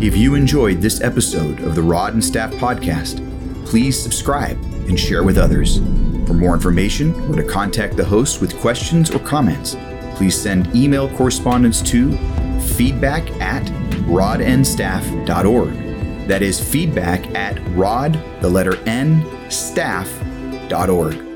If 0.00 0.16
you 0.16 0.34
enjoyed 0.34 0.82
this 0.82 1.00
episode 1.00 1.60
of 1.60 1.74
the 1.74 1.82
Rod 1.82 2.14
and 2.14 2.24
Staff 2.24 2.52
Podcast, 2.54 3.24
please 3.64 4.00
subscribe 4.00 4.58
and 4.88 4.98
share 4.98 5.22
with 5.22 5.38
others. 5.38 5.78
For 6.26 6.34
more 6.34 6.54
information 6.54 7.14
or 7.30 7.36
to 7.36 7.44
contact 7.44 7.96
the 7.96 8.04
host 8.04 8.40
with 8.40 8.58
questions 8.60 9.10
or 9.10 9.18
comments, 9.20 9.76
please 10.14 10.40
send 10.40 10.74
email 10.74 11.08
correspondence 11.16 11.82
to 11.82 12.12
feedback 12.60 13.28
at 13.40 13.64
rodnstaff.org. 14.06 15.74
That 16.28 16.42
is 16.42 16.60
feedback 16.60 17.34
at 17.34 17.58
rod, 17.70 18.18
the 18.40 18.48
letter 18.48 18.76
N, 18.86 19.24
staff.org. 19.50 21.33